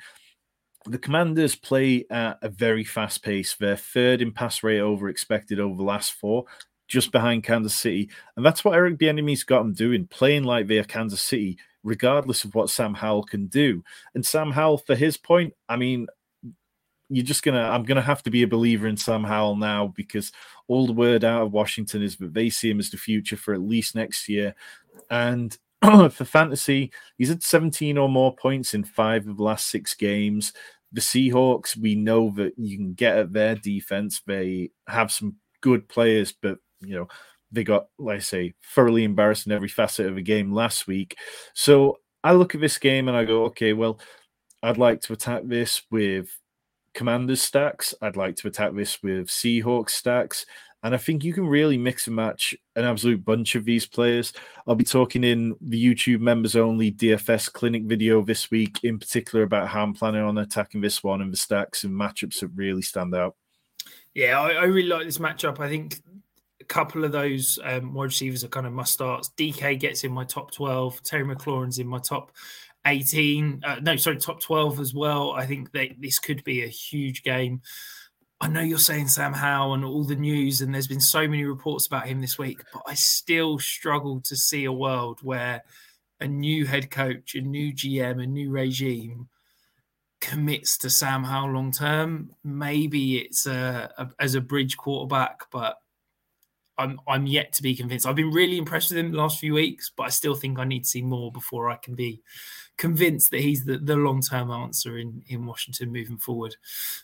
[0.89, 3.55] the Commanders play at a very fast pace.
[3.55, 6.45] They're third in pass rate over expected over the last four,
[6.87, 8.11] just behind Kansas City.
[8.37, 12.55] And that's what Eric Bieniemy's got them doing, playing like they're Kansas City, regardless of
[12.55, 13.83] what Sam Howell can do.
[14.15, 16.07] And Sam Howell, for his point, I mean,
[17.11, 20.31] you're just gonna I'm gonna have to be a believer in Sam Howell now because
[20.67, 23.55] all the word out of Washington is that they see him as the future for
[23.55, 24.55] at least next year.
[25.11, 29.95] And for fantasy, he's at 17 or more points in five of the last six
[29.95, 30.53] games
[30.93, 34.23] the Seahawks, we know that you can get at their defense.
[34.27, 37.09] They have some good players, but you know
[37.51, 41.17] they got, like I say, thoroughly embarrassed in every facet of the game last week.
[41.55, 44.01] So I look at this game and I go, okay, well,
[44.63, 46.29] I'd like to attack this with
[46.95, 47.95] Commanders stacks.
[48.03, 50.45] I'd like to attack this with Seahawks stacks.
[50.89, 54.33] And I think you can really mix and match an absolute bunch of these players.
[54.67, 59.45] I'll be talking in the YouTube members only DFS clinic video this week, in particular
[59.45, 62.81] about how I'm planning on attacking this one and the stacks and matchups that really
[62.81, 63.37] stand out.
[64.15, 65.61] Yeah, I, I really like this matchup.
[65.61, 66.01] I think
[66.59, 69.31] a couple of those um, wide receivers are kind of must starts.
[69.37, 72.33] DK gets in my top 12, Terry McLaurin's in my top
[72.87, 73.61] 18.
[73.63, 75.33] Uh, no, sorry, top 12 as well.
[75.33, 77.61] I think that this could be a huge game.
[78.41, 81.45] I know you're saying Sam Howell and all the news, and there's been so many
[81.45, 85.65] reports about him this week, but I still struggle to see a world where
[86.21, 89.29] a new head coach, a new GM, a new regime
[90.21, 92.31] commits to Sam Howell long term.
[92.45, 95.77] Maybe it's a, a, as a bridge quarterback, but
[96.77, 98.07] I'm I'm yet to be convinced.
[98.07, 100.65] I've been really impressed with him the last few weeks, but I still think I
[100.65, 102.23] need to see more before I can be
[102.77, 106.57] convinced that he's the, the long term answer in in Washington moving forward.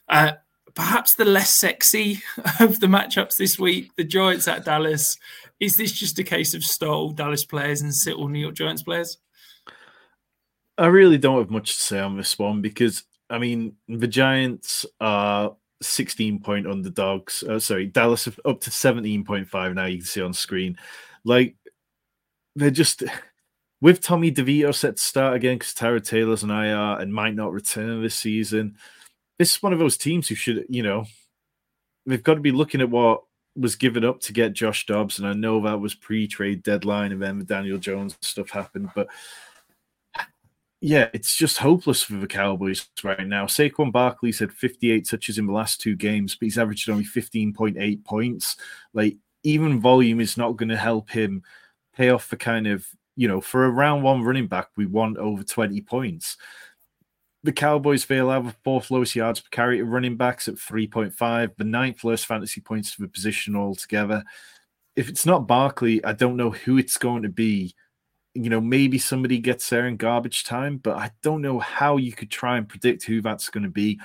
[0.08, 0.32] Uh,
[0.74, 2.22] perhaps the less sexy
[2.60, 5.16] of the matchups this week, the Giants at Dallas.
[5.60, 8.54] Is this just a case of start all Dallas players and sit all New York
[8.54, 9.18] Giants players?
[10.76, 14.84] I really don't have much to say on this one because I mean the Giants
[15.00, 17.44] are 16 point underdogs.
[17.44, 19.84] Uh, sorry, Dallas up to 17.5 now.
[19.84, 20.76] You can see on screen,
[21.24, 21.54] like
[22.56, 23.04] they're just
[23.80, 27.52] with Tommy DeVito set to start again because Tyrod Taylor's an IR and might not
[27.52, 28.76] return this season
[29.38, 31.06] this is one of those teams who should, you know,
[32.06, 33.22] they've got to be looking at what
[33.56, 37.22] was given up to get Josh Dobbs, and I know that was pre-trade deadline, and
[37.22, 39.08] then the Daniel Jones stuff happened, but
[40.80, 43.46] yeah, it's just hopeless for the Cowboys right now.
[43.46, 48.04] Saquon Barkley's had 58 touches in the last two games, but he's averaged only 15.8
[48.04, 48.56] points.
[48.92, 51.42] Like, even volume is not going to help him
[51.96, 55.16] pay off the kind of, you know, for a round one running back, we want
[55.16, 56.36] over 20 points
[57.44, 61.64] the Cowboys fail the fourth lowest yards per carry to running backs at 3.5, the
[61.64, 64.24] ninth lowest fantasy points to the position altogether.
[64.96, 67.74] If it's not Barkley, I don't know who it's going to be.
[68.32, 72.12] You know, maybe somebody gets there in garbage time, but I don't know how you
[72.12, 74.00] could try and predict who that's going to be.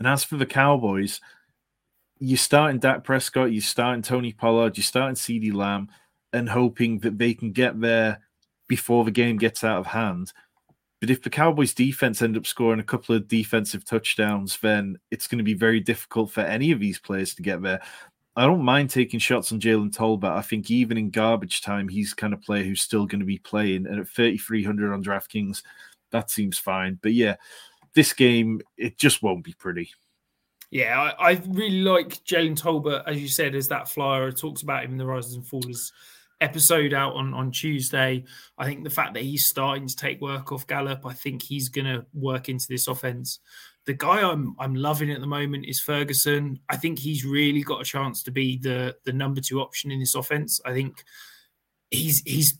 [0.00, 1.20] And as for the Cowboys,
[2.18, 5.88] you're starting Dak Prescott, you're starting Tony Pollard, you're starting CeeDee Lamb,
[6.32, 8.22] and hoping that they can get there
[8.66, 10.32] before the game gets out of hand
[11.04, 15.26] but if the Cowboys defense end up scoring a couple of defensive touchdowns, then it's
[15.26, 17.82] going to be very difficult for any of these players to get there.
[18.36, 20.34] I don't mind taking shots on Jalen Tolbert.
[20.34, 23.36] I think even in garbage time, he's kind of player who's still going to be
[23.36, 23.86] playing.
[23.86, 25.62] And at 3,300 on DraftKings,
[26.10, 26.98] that seems fine.
[27.02, 27.36] But yeah,
[27.94, 29.90] this game, it just won't be pretty.
[30.70, 34.32] Yeah, I, I really like Jalen Tolbert, as you said, as that flyer.
[34.32, 35.92] Talks about him in the Rises and Fallers
[36.44, 38.24] episode out on, on Tuesday.
[38.58, 41.70] I think the fact that he's starting to take work off Gallup, I think he's
[41.70, 43.40] going to work into this offense.
[43.86, 46.58] The guy I'm I'm loving at the moment is Ferguson.
[46.70, 50.00] I think he's really got a chance to be the the number two option in
[50.00, 50.60] this offense.
[50.64, 51.04] I think
[51.90, 52.58] he's he's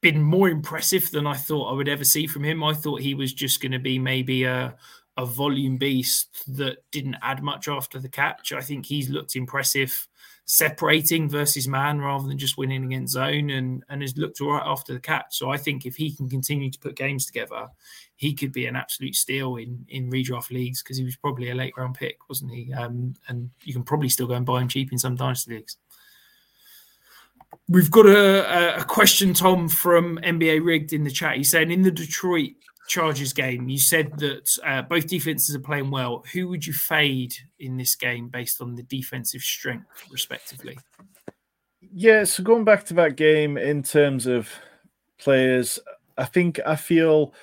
[0.00, 2.64] been more impressive than I thought I would ever see from him.
[2.64, 4.74] I thought he was just going to be maybe a
[5.16, 8.52] a volume beast that didn't add much after the catch.
[8.52, 10.08] I think he's looked impressive
[10.44, 14.66] separating versus man rather than just winning against zone and, and has looked all right
[14.66, 15.38] after the catch.
[15.38, 17.68] So I think if he can continue to put games together,
[18.16, 21.54] he could be an absolute steal in, in redraft leagues because he was probably a
[21.54, 22.72] late round pick, wasn't he?
[22.72, 25.76] Um, and you can probably still go and buy him cheap in some dynasty leagues.
[27.68, 31.36] We've got a, a question, Tom, from NBA Rigged in the chat.
[31.36, 32.52] He's saying in the Detroit
[32.88, 36.24] Chargers game, you said that uh, both defenses are playing well.
[36.32, 40.78] Who would you fade in this game based on the defensive strength, respectively?
[41.80, 44.48] Yeah, so going back to that game in terms of
[45.18, 45.78] players,
[46.16, 47.34] I think I feel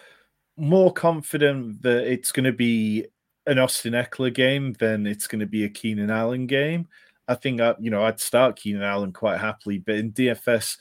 [0.58, 3.06] more confident that it's going to be
[3.46, 6.88] an Austin Ekeler game than it's going to be a Keenan Allen game.
[7.28, 10.78] I think I, you know I'd start Keenan Allen quite happily, but in DFS,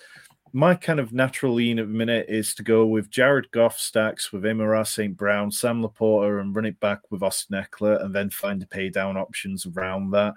[0.52, 4.32] my kind of natural lean at the minute is to go with Jared Goff stacks
[4.32, 5.16] with Amon-Ra St.
[5.16, 8.88] Brown, Sam LaPorta, and run it back with Austin Ekeler, and then find the pay
[8.88, 10.34] down options around that.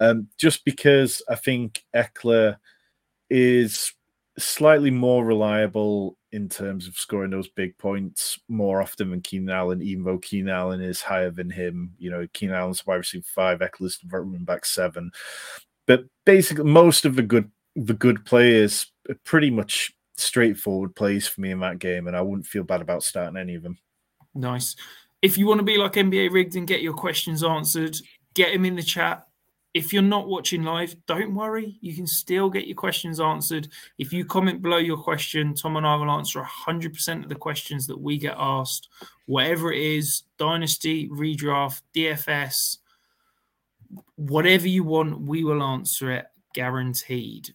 [0.00, 2.56] Um, just because I think Ekeler
[3.30, 3.92] is
[4.38, 9.82] slightly more reliable in terms of scoring those big points more often than Keenan Allen,
[9.82, 11.92] even though Keenan Allen is higher than him.
[11.98, 15.12] You know, Keenan Allen's wide receiver five, Ekeler's running back seven.
[15.86, 18.90] But basically, most of the good the good players
[19.24, 23.02] pretty much straightforward plays for me in that game, and I wouldn't feel bad about
[23.02, 23.78] starting any of them.
[24.34, 24.76] Nice.
[25.22, 27.96] If you want to be like NBA rigged and get your questions answered,
[28.34, 29.26] get them in the chat.
[29.72, 31.78] If you're not watching live, don't worry.
[31.80, 33.68] You can still get your questions answered.
[33.98, 37.86] If you comment below your question, Tom and I will answer 100% of the questions
[37.88, 38.88] that we get asked,
[39.26, 42.78] whatever it is Dynasty, redraft, DFS,
[44.14, 47.52] whatever you want, we will answer it guaranteed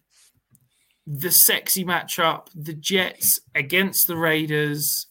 [1.12, 5.08] the sexy matchup, the Jets against the Raiders.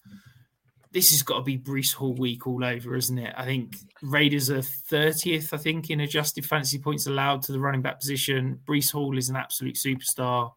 [0.93, 3.33] This has got to be Breece Hall week all over, isn't it?
[3.35, 7.81] I think Raiders are 30th, I think, in adjusted fantasy points allowed to the running
[7.81, 8.59] back position.
[8.65, 10.53] Breece Hall is an absolute superstar.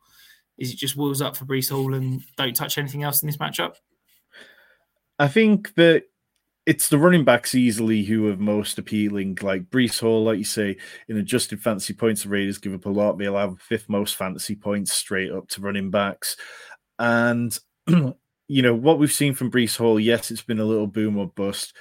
[0.59, 3.39] Is it just wheels up for Breece Hall and don't touch anything else in this
[3.39, 3.75] matchup?
[5.19, 6.05] I think that
[6.65, 9.39] it's the running backs easily who are most appealing.
[9.43, 10.77] Like Breece Hall, like you say,
[11.09, 13.19] in adjusted fantasy points, the Raiders give up a lot.
[13.19, 16.37] They allow fifth most fantasy points straight up to running backs.
[16.99, 17.59] And,
[17.89, 21.27] you know, what we've seen from Breece Hall, yes, it's been a little boom or
[21.27, 21.75] bust,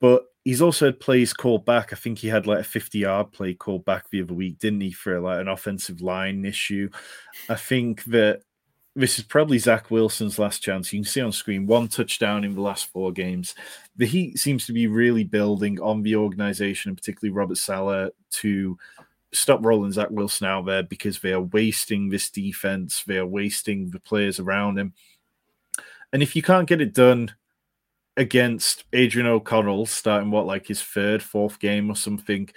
[0.00, 1.92] but he's also had plays called back.
[1.92, 4.82] I think he had like a 50 yard play called back the other week, didn't
[4.82, 6.88] he, for like an offensive line issue?
[7.48, 8.42] I think that
[8.96, 10.90] this is probably Zach Wilson's last chance.
[10.90, 13.54] You can see on screen one touchdown in the last four games.
[13.96, 18.78] The Heat seems to be really building on the organization, and particularly Robert Saleh, to
[19.34, 23.04] stop rolling Zach Wilson out there because they are wasting this defense.
[23.06, 24.94] They are wasting the players around him.
[26.12, 27.34] And if you can't get it done
[28.16, 32.48] against Aidan O'Connell, starting what like his third, fourth game or something,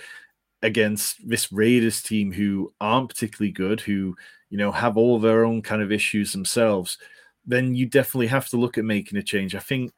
[0.61, 4.15] against this Raiders team who aren't particularly good, who
[4.49, 6.97] you know, have all their own kind of issues themselves,
[7.45, 9.55] then you definitely have to look at making a change.
[9.55, 9.93] I think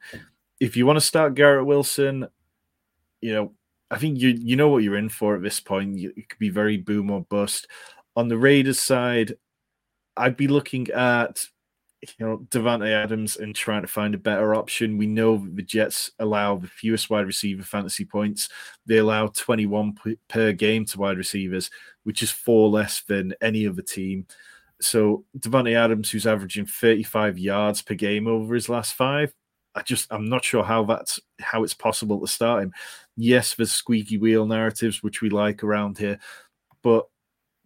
[0.60, 2.28] if you want to start Garrett Wilson,
[3.20, 3.52] you know,
[3.90, 5.98] I think you you know what you're in for at this point.
[5.98, 7.66] You, it could be very boom or bust.
[8.16, 9.34] On the Raiders side,
[10.16, 11.44] I'd be looking at
[12.02, 14.98] you know Davante Adams and trying to find a better option.
[14.98, 18.48] We know the Jets allow the fewest wide receiver fantasy points.
[18.86, 19.94] They allow 21
[20.28, 21.70] per game to wide receivers,
[22.02, 24.26] which is four less than any other team.
[24.80, 29.32] So Davante Adams, who's averaging 35 yards per game over his last five,
[29.74, 32.72] I just I'm not sure how that's how it's possible to start him.
[33.16, 36.18] Yes, there's squeaky wheel narratives which we like around here,
[36.82, 37.06] but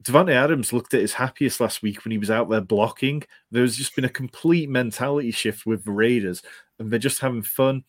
[0.02, 3.22] Davante Adams looked at his happiest last week when he was out there blocking.
[3.50, 6.42] There's just been a complete mentality shift with the Raiders,
[6.78, 7.84] and they're just having fun.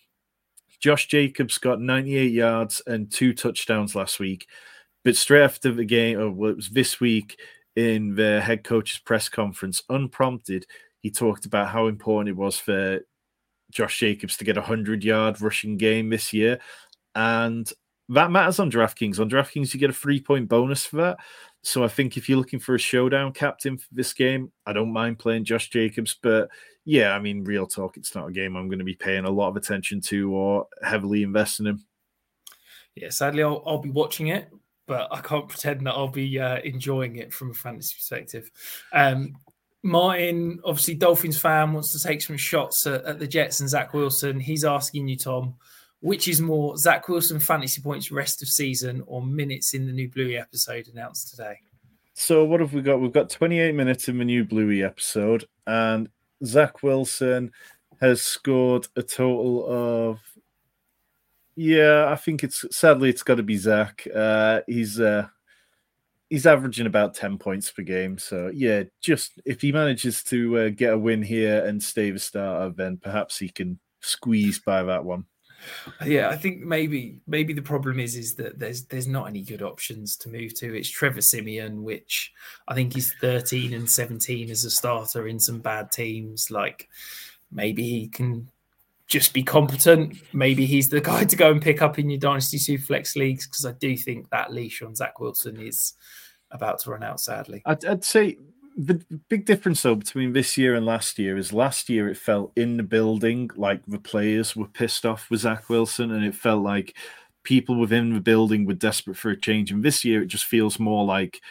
[0.80, 4.47] Josh Jacobs got 98 yards and two touchdowns last week,
[5.03, 7.39] but straight after the game, or well, it was this week
[7.76, 10.66] in the head coach's press conference, unprompted,
[11.01, 12.99] he talked about how important it was for
[13.72, 16.60] Josh Jacobs to get a 100 yard rushing game this year.
[17.16, 17.72] And
[18.10, 19.20] that matters on DraftKings.
[19.20, 21.18] On DraftKings, you get a three point bonus for that.
[21.68, 24.93] So I think if you're looking for a showdown captain for this game, I don't
[24.93, 26.15] mind playing Josh Jacobs.
[26.24, 26.47] But
[26.86, 29.30] yeah, I mean, real talk, it's not a game I'm going to be paying a
[29.30, 31.82] lot of attention to or heavily investing in.
[32.95, 34.49] Yeah, sadly, I'll, I'll be watching it,
[34.86, 38.49] but I can't pretend that I'll be uh, enjoying it from a fantasy perspective.
[38.93, 39.36] Um,
[39.84, 43.93] Martin, obviously Dolphins fan, wants to take some shots at, at, the Jets and Zach
[43.93, 44.39] Wilson.
[44.39, 45.55] He's asking you, Tom,
[46.02, 50.10] which is more Zach Wilson fantasy points rest of season or minutes in the new
[50.10, 51.58] Bluey episode announced today?
[52.14, 53.00] So what have we got?
[53.00, 56.10] We've got 28 minutes in the new Bluey episode, and
[56.43, 57.52] Zach Wilson
[58.02, 60.20] has scored a total of
[61.56, 64.08] yeah, I think it's sadly it's got to be Zach.
[64.14, 65.28] Uh, he's uh,
[66.30, 68.18] he's averaging about 10 points per game.
[68.18, 72.20] So, yeah, just if he manages to uh, get a win here and stay the
[72.20, 75.26] starter, then perhaps he can squeeze by that one.
[76.05, 79.62] Yeah, I think maybe maybe the problem is is that there's there's not any good
[79.62, 80.74] options to move to.
[80.74, 82.34] It's Trevor Siemian, which
[82.68, 86.51] I think he's 13 and 17 as a starter in some bad teams.
[86.51, 86.89] Like
[87.51, 88.49] maybe he can
[89.08, 90.18] just be competent.
[90.34, 93.66] Maybe he's the guy to go and pick up in your Dynasty Superflex leagues because
[93.66, 95.93] I do think that leash on Zach Wilson is
[96.51, 97.62] about to run out, sadly.
[97.66, 98.38] I'd, I'd, say
[98.78, 102.51] the big difference, though, between this year and last year is last year it felt
[102.55, 106.63] in the building like the players were pissed off with Zach Wilson and it felt
[106.63, 106.95] like
[107.43, 109.71] people within the building were desperate for a change.
[109.71, 111.41] And this year it just feels more like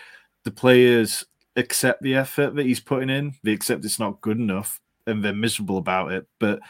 [0.45, 1.25] the players
[1.57, 5.33] accept the effort that he's putting in, they accept it's not good enough and they're
[5.35, 6.27] miserable about it.
[6.39, 6.61] But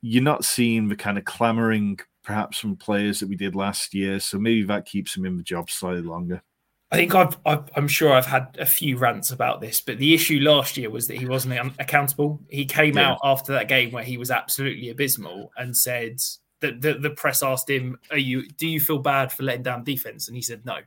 [0.00, 4.18] you're not seeing the kind of clamoring perhaps from players that we did last year.
[4.20, 6.42] So maybe that keeps him in the job slightly longer.
[6.90, 10.14] I think I've, i am sure I've had a few rants about this, but the
[10.14, 12.40] issue last year was that he wasn't accountable.
[12.48, 13.10] He came yeah.
[13.10, 16.18] out after that game where he was absolutely abysmal and said
[16.60, 18.48] that the, the press asked him, "Are you?
[18.48, 20.78] Do you feel bad for letting down defense?" And he said, "No."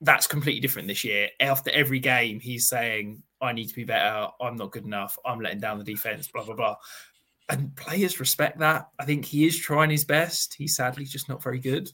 [0.00, 1.30] That's completely different this year.
[1.40, 4.28] After every game, he's saying, "I need to be better.
[4.38, 5.18] I'm not good enough.
[5.24, 6.76] I'm letting down the defense." Blah blah blah
[7.50, 8.88] and players respect that.
[8.98, 10.54] I think he is trying his best.
[10.54, 11.90] He's sadly just not very good.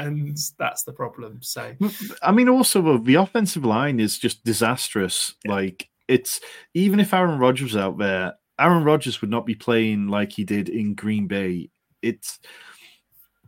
[0.00, 1.38] And that's the problem.
[1.42, 1.74] So,
[2.22, 5.34] I mean, also the offensive line is just disastrous.
[5.44, 5.52] Yeah.
[5.52, 6.40] Like, it's
[6.74, 10.68] even if Aaron Rodgers out there, Aaron Rodgers would not be playing like he did
[10.68, 11.70] in Green Bay.
[12.02, 12.38] It's,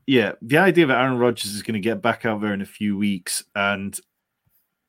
[0.06, 2.66] yeah, the idea that Aaron Rodgers is going to get back out there in a
[2.66, 3.98] few weeks and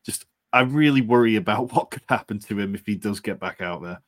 [0.05, 3.61] just, I really worry about what could happen to him if he does get back
[3.61, 4.01] out there.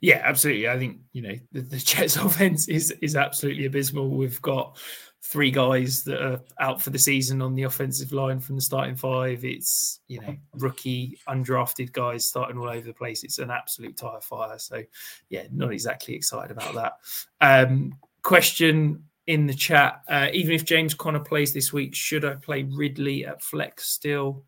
[0.00, 0.68] Yeah, absolutely.
[0.68, 4.10] I think you know the, the Jets offense is is absolutely abysmal.
[4.10, 4.78] We've got
[5.24, 8.96] three guys that are out for the season on the offensive line from the starting
[8.96, 9.44] five.
[9.44, 13.22] It's you know rookie, undrafted guys starting all over the place.
[13.22, 14.58] It's an absolute tire fire.
[14.58, 14.82] So
[15.28, 16.92] yeah, not exactly excited about that.
[17.40, 22.34] Um, question in the chat: uh, Even if James Conner plays this week, should I
[22.34, 24.44] play Ridley at flex still?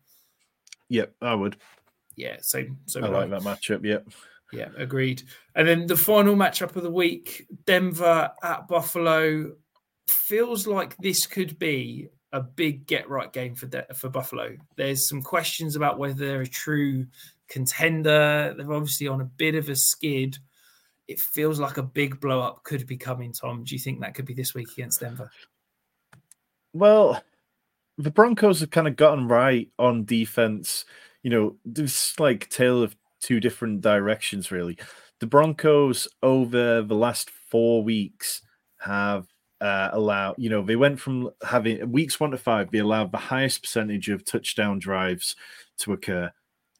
[0.89, 1.57] Yep, I would.
[2.15, 3.39] Yeah, so so I like I.
[3.39, 3.83] that matchup.
[3.83, 4.07] Yep.
[4.53, 5.23] Yeah, agreed.
[5.55, 9.53] And then the final matchup of the week, Denver at Buffalo,
[10.07, 14.55] feels like this could be a big get right game for De- for Buffalo.
[14.75, 17.07] There's some questions about whether they're a true
[17.47, 18.53] contender.
[18.57, 20.37] They're obviously on a bit of a skid.
[21.07, 23.31] It feels like a big blow up could be coming.
[23.31, 25.29] Tom, do you think that could be this week against Denver?
[26.73, 27.23] Well,
[27.97, 30.85] the Broncos have kind of gotten right on defense.
[31.23, 34.77] You know, this like tale of two different directions, really.
[35.19, 38.41] The Broncos over the last four weeks
[38.79, 39.27] have
[39.65, 43.17] uh, allowed, you know, they went from having weeks one to five, they allowed the
[43.17, 45.35] highest percentage of touchdown drives
[45.79, 46.31] to occur.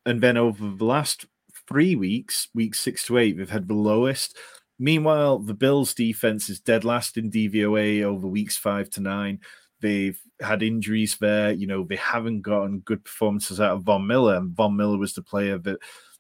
[0.06, 1.26] And then over the last
[1.68, 4.38] three weeks, weeks six to eight, they've had the lowest.
[4.78, 9.40] Meanwhile, the Bills' defense is dead last in DVOA over weeks five to nine.
[9.82, 11.52] They've had injuries there.
[11.52, 14.36] You know, they haven't gotten good performances out of Von Miller.
[14.36, 15.80] And Von Miller was the player that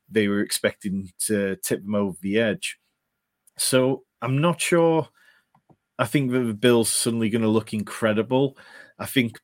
[0.09, 2.79] they were expecting to tip them over the edge.
[3.57, 5.09] So I'm not sure.
[5.97, 8.57] I think that the Bills suddenly going to look incredible.
[8.99, 9.39] I think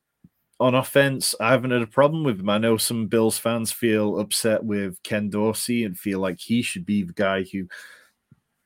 [0.60, 2.50] on offense, I haven't had a problem with them.
[2.50, 6.86] I know some Bills fans feel upset with Ken Dorsey and feel like he should
[6.86, 7.66] be the guy who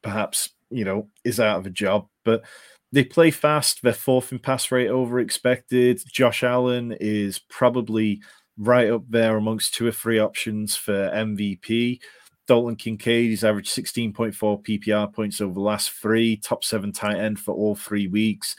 [0.02, 2.08] perhaps, you know, is out of a job.
[2.24, 2.44] But
[2.92, 3.82] they play fast.
[3.82, 6.02] They're fourth in pass rate over expected.
[6.06, 8.20] Josh Allen is probably
[8.58, 12.00] right up there amongst two or three options for MVP.
[12.46, 14.34] Dalton Kincaid, he's averaged 16.4
[14.64, 18.56] PPR points over the last three, top seven tight end for all three weeks.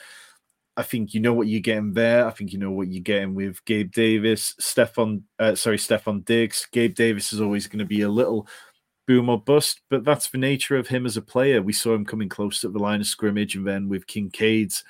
[0.76, 2.28] I think you know what you're getting there.
[2.28, 6.68] I think you know what you're getting with Gabe Davis, Stefon, uh, sorry, Stefon Diggs.
[6.72, 8.48] Gabe Davis is always going to be a little
[9.08, 11.62] boom or bust, but that's the nature of him as a player.
[11.62, 14.84] We saw him coming close to the line of scrimmage, and then with Kincaid's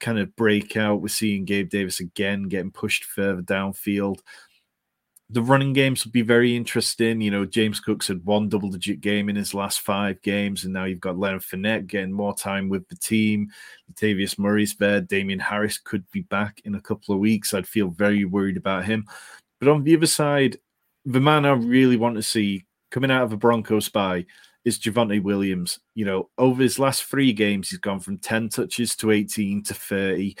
[0.00, 4.18] kind of breakout, we're seeing Gabe Davis again getting pushed further downfield
[5.32, 7.20] the running games will be very interesting.
[7.20, 10.72] You know, James Cook's had one double digit game in his last five games, and
[10.72, 13.48] now you've got Leonard Fournette getting more time with the team.
[13.92, 15.00] Latavius Murray's there.
[15.00, 17.54] Damien Harris could be back in a couple of weeks.
[17.54, 19.06] I'd feel very worried about him.
[19.60, 20.56] But on the other side,
[21.04, 24.26] the man I really want to see coming out of a Broncos bye
[24.64, 25.78] is Javonte Williams.
[25.94, 29.74] You know, over his last three games, he's gone from 10 touches to 18 to
[29.74, 30.36] 30.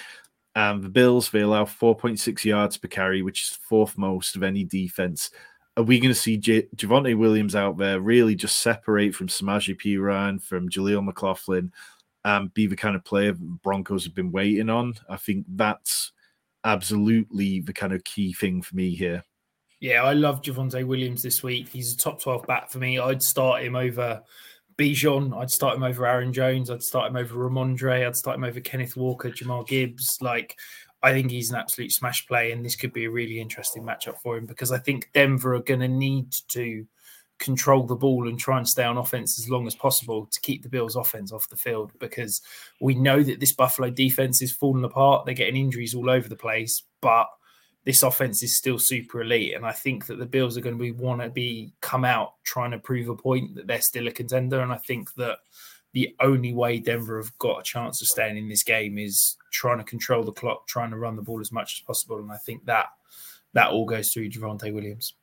[0.60, 4.62] And the Bills, they allow 4.6 yards per carry, which is fourth most of any
[4.62, 5.30] defense.
[5.78, 9.74] Are we going to see J- Javonte Williams out there really just separate from Samaje
[9.80, 11.72] Perine, from Jaleel McLaughlin,
[12.26, 14.92] and be the kind of player Broncos have been waiting on?
[15.08, 16.12] I think that's
[16.62, 19.24] absolutely the kind of key thing for me here.
[19.80, 21.70] Yeah, I love Javonte Williams this week.
[21.70, 22.98] He's a top 12 bat for me.
[22.98, 24.20] I'd start him over
[24.80, 26.70] Bijan, I'd start him over Aaron Jones.
[26.70, 28.06] I'd start him over Rhamondre.
[28.06, 30.16] I'd start him over Kenneth Walker, Jahmyr Gibbs.
[30.22, 30.58] Like,
[31.02, 34.16] I think he's an absolute smash play, and this could be a really interesting matchup
[34.22, 36.86] for him because I think Denver are going to need to
[37.38, 40.62] control the ball and try and stay on offense as long as possible to keep
[40.62, 42.40] the Bills' offense off the field because
[42.80, 45.26] we know that this Buffalo defense is falling apart.
[45.26, 47.26] They're getting injuries all over the place, but
[47.84, 50.82] this offense is still super elite, and I think that the Bills are going to
[50.82, 54.12] be want to be come out trying to prove a point that they're still a
[54.12, 54.60] contender.
[54.60, 55.38] And I think that
[55.92, 59.78] the only way Denver have got a chance of staying in this game is trying
[59.78, 62.18] to control the clock, trying to run the ball as much as possible.
[62.18, 62.86] And I think that
[63.54, 65.14] that all goes through Javonte Williams.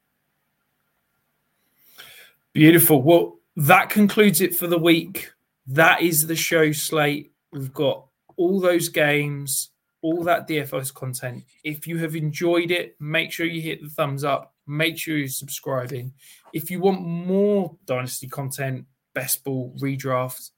[2.53, 3.01] Beautiful.
[3.01, 5.31] Well, that concludes it for the week.
[5.67, 7.31] That is the show slate.
[7.51, 8.05] We've got
[8.35, 9.69] all those games
[10.01, 11.43] all that DFS content.
[11.63, 14.53] If you have enjoyed it, make sure you hit the thumbs up.
[14.67, 16.13] Make sure you're subscribing.
[16.53, 20.51] If you want more Dynasty content, best ball, redraft,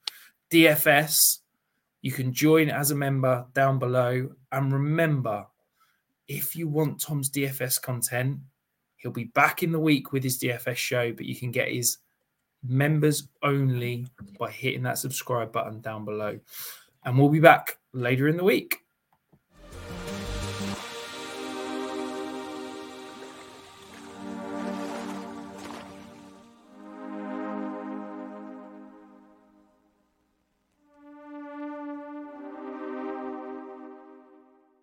[0.50, 1.38] DFS,
[2.02, 4.30] you can join as a member down below.
[4.52, 5.46] And remember,
[6.28, 8.38] if you want Tom's DFS content,
[8.96, 11.98] he'll be back in the week with his DFS show, but you can get his
[12.62, 14.06] members only
[14.38, 16.38] by hitting that subscribe button down below.
[17.04, 18.84] And we'll be back later in the week.